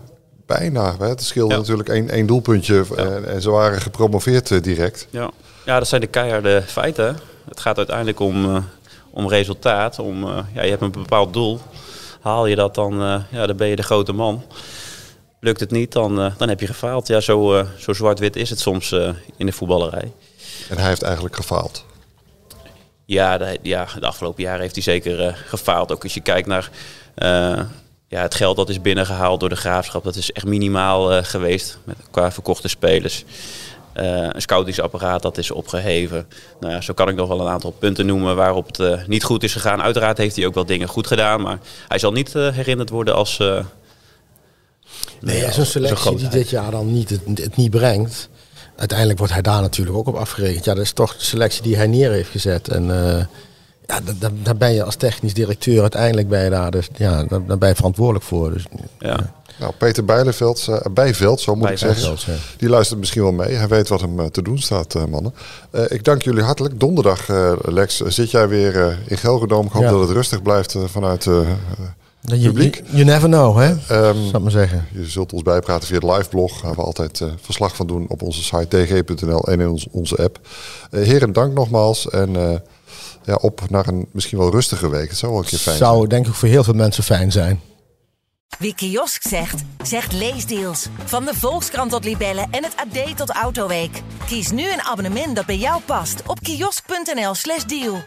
bijna. 0.58 0.96
Hè? 1.00 1.08
Het 1.08 1.24
scheelde 1.24 1.56
natuurlijk 1.56 1.90
één, 1.90 2.10
één 2.10 2.26
doelpuntje 2.26 2.86
en, 2.96 3.28
en, 3.28 3.42
ze 3.42 3.50
waren 3.50 3.82
gepromoveerd 3.82 4.50
uh, 4.50 4.62
direct. 4.62 5.08
Ja. 5.10 5.30
ja, 5.66 5.78
dat 5.78 5.88
zijn 5.88 6.02
de 6.02 6.08
keiharde 6.08 6.62
feiten. 6.62 7.20
Het 7.50 7.60
gaat 7.60 7.78
uiteindelijk 7.78 8.20
om, 8.20 8.46
uh, 8.46 8.58
om 9.12 9.28
resultaat. 9.28 10.00
Om, 10.00 10.24
uh, 10.24 10.38
ja, 10.54 10.64
je 10.64 10.70
hebt 10.70 10.82
een 10.82 10.92
bepaald 10.92 11.34
doel. 11.34 11.60
Haal 12.22 12.46
je 12.46 12.56
dat, 12.56 12.76
dan, 12.76 13.24
ja, 13.32 13.46
dan 13.48 13.58
ben 13.58 13.68
je 13.68 13.76
de 13.76 13.84
grote 13.84 14.14
man. 14.14 14.44
Lukt 15.40 15.60
het 15.60 15.72
niet, 15.72 15.92
dan, 15.92 16.34
dan 16.38 16.50
heb 16.50 16.60
je 16.60 16.68
gefaald. 16.68 17.08
Ja, 17.08 17.20
zo, 17.20 17.66
zo 17.78 17.94
zwart-wit 17.94 18.36
is 18.36 18.50
het 18.50 18.60
soms 18.60 18.92
in 19.38 19.46
de 19.46 19.52
voetballerij. 19.52 20.12
En 20.70 20.78
hij 20.78 20.88
heeft 20.88 21.02
eigenlijk 21.02 21.36
gefaald. 21.36 21.86
Ja, 23.12 23.38
de, 23.38 23.58
ja, 23.62 23.88
de 24.00 24.06
afgelopen 24.06 24.44
jaren 24.44 24.62
heeft 24.62 24.76
hij 24.76 24.84
zeker 24.84 25.36
gefaald. 25.48 25.92
Ook 25.92 26.04
als 26.04 26.14
je 26.14 26.22
kijkt 26.22 26.48
naar 26.48 26.70
ja, 28.08 28.22
het 28.22 28.36
geld 28.36 28.56
dat 28.56 28.70
is 28.70 28.82
binnengehaald 28.82 29.40
door 29.40 29.50
de 29.50 29.56
graafschap, 29.56 30.04
dat 30.04 30.16
is 30.16 30.32
echt 30.32 30.46
minimaal 30.46 31.14
uh, 31.18 31.24
geweest 31.24 31.78
met, 31.84 31.98
qua 32.12 32.32
verkochte 32.32 32.68
spelers. 32.68 33.24
Een 33.94 34.42
scoutingsapparaat 34.42 35.22
dat 35.22 35.38
is 35.38 35.52
opgeheven. 35.52 36.28
Nou 36.60 36.74
ja, 36.74 36.82
zo 36.82 36.94
kan 36.94 37.10
ik 37.10 37.16
nog 37.16 37.28
wel 37.28 37.42
een 37.42 37.52
aantal 37.52 37.72
punten 37.72 38.06
noemen 38.06 38.36
waarop 38.36 38.78
het 38.78 39.08
niet 39.08 39.24
goed 39.24 39.44
is 39.44 39.54
gegaan. 39.54 39.82
Uiteraard 39.82 40.18
heeft 40.18 40.36
hij 40.36 40.46
ook 40.46 40.54
wel 40.54 40.66
dingen 40.66 40.88
goed 40.88 41.08
gedaan, 41.08 41.42
maar 41.42 41.60
hij 41.88 42.00
zal 42.00 42.12
niet 42.12 42.34
herinnerd 42.34 42.90
worden 42.90 43.16
als. 43.16 43.38
nee, 45.20 45.52
zo'n 45.52 45.66
selectie 45.66 46.16
die 46.16 46.28
dit 46.28 46.50
jaar 46.50 46.72
dan 46.72 46.94
niet, 46.94 47.10
het, 47.10 47.22
het, 47.34 47.56
niet 47.56 47.72
brengt. 47.72 48.30
Uiteindelijk 48.82 49.18
wordt 49.18 49.34
hij 49.34 49.42
daar 49.42 49.62
natuurlijk 49.62 49.98
ook 49.98 50.08
op 50.08 50.16
afgerekend. 50.16 50.66
Ja, 50.66 50.74
dat 50.74 50.84
is 50.84 50.92
toch 50.92 51.18
de 51.18 51.24
selectie 51.24 51.64
die 51.64 51.76
hij 51.76 51.88
neer 51.88 52.12
heeft 52.12 52.30
gezet. 52.30 52.68
En 52.68 52.86
ja, 53.92 54.00
daar, 54.20 54.32
daar 54.44 54.58
ben 54.58 54.74
je 54.74 54.84
als 54.84 54.96
technisch 54.96 55.34
directeur 55.34 55.82
uiteindelijk 55.82 56.30
bij 56.30 56.50
daar. 56.50 56.72
Dus 56.72 56.90
ja, 56.96 57.24
daar, 57.24 57.58
ben 57.58 57.70
je 57.70 57.76
verantwoordelijk 57.76 58.26
voor. 58.26 58.52
Dus, 58.52 58.66
ja. 59.00 59.34
Nou, 59.60 59.74
Peter 59.78 60.06
Bijleveld, 60.06 60.68
uh, 60.70 60.78
Bijveld, 60.92 61.42
zo 61.42 61.56
moet 61.56 61.70
ik 61.70 61.78
zeggen. 61.78 62.18
Die 62.58 62.70
luistert 62.70 63.00
misschien 63.00 63.22
wel 63.22 63.32
mee. 63.32 63.54
Hij 63.54 63.68
weet 63.68 63.88
wat 63.88 64.02
hem 64.02 64.20
uh, 64.20 64.26
te 64.26 64.42
doen 64.42 64.60
staat, 64.60 64.96
uh, 64.96 65.06
mannen. 65.06 65.34
ik 65.88 66.04
dank 66.04 66.22
jullie 66.22 66.44
hartelijk. 66.44 66.80
Donderdag, 66.80 67.28
Lex, 67.62 68.00
zit 68.00 68.32
jij 68.32 68.48
weer 68.48 69.00
in 69.06 69.18
Gelredome. 69.18 69.66
Ik 69.66 69.72
hoop 69.72 69.90
dat 69.90 70.00
het 70.00 70.10
rustig 70.10 70.42
blijft 70.42 70.76
vanuit 70.86 71.28
publiek. 72.22 72.84
You, 72.86 73.04
never 73.04 73.30
know, 73.30 73.58
hè? 73.58 73.70
Um, 74.08 74.30
Zal 74.30 74.40
maar 74.40 74.52
zeggen. 74.52 74.88
Je 74.92 75.06
zult 75.06 75.34
ons 75.34 75.42
bijpraten 75.42 75.88
via 75.88 76.00
de 76.00 76.12
liveblog. 76.12 76.62
Waar 76.62 76.76
we 76.76 76.82
altijd 76.82 77.22
verslag 77.42 77.76
van 77.76 77.88
doen 77.88 78.06
op 78.08 78.22
onze 78.22 78.44
site 78.44 78.68
tg.nl 78.68 79.44
en 79.44 79.60
in 79.60 79.70
ons, 79.70 79.88
onze 79.92 80.18
app. 80.18 80.40
heren, 80.90 81.34
dank 81.34 81.54
nogmaals. 81.54 82.10
En 82.10 82.62
ja, 83.24 83.36
op 83.36 83.62
naar 83.70 83.88
een 83.88 84.08
misschien 84.12 84.38
wel 84.38 84.52
rustige 84.52 84.90
week. 84.90 85.10
Het 85.10 85.18
zou 85.18 85.32
wel 85.32 85.42
een 85.42 85.48
keer 85.48 85.60
fijn 85.60 85.78
zou, 85.78 86.08
denk 86.08 86.28
ik 86.28 86.34
voor 86.34 86.48
heel 86.48 86.64
veel 86.64 86.74
mensen 86.74 87.04
fijn 87.04 87.32
zijn. 87.32 87.62
Wie 88.60 88.76
kiosk 88.76 89.28
zegt, 89.28 89.64
zegt 89.84 90.14
leesdeals. 90.14 90.88
Van 91.06 91.26
de 91.26 91.34
Volkskrant 91.34 91.92
tot 91.92 92.04
Libellen 92.04 92.48
en 92.52 92.64
het 92.64 92.76
AD 92.76 93.18
tot 93.18 93.30
Autoweek. 93.30 94.02
Kies 94.26 94.52
nu 94.52 94.72
een 94.72 94.82
abonnement 94.82 95.36
dat 95.36 95.46
bij 95.46 95.58
jou 95.58 95.82
past 95.82 96.22
op 96.26 96.40
kiosk.nl/slash 96.40 97.64
deal. 97.64 98.04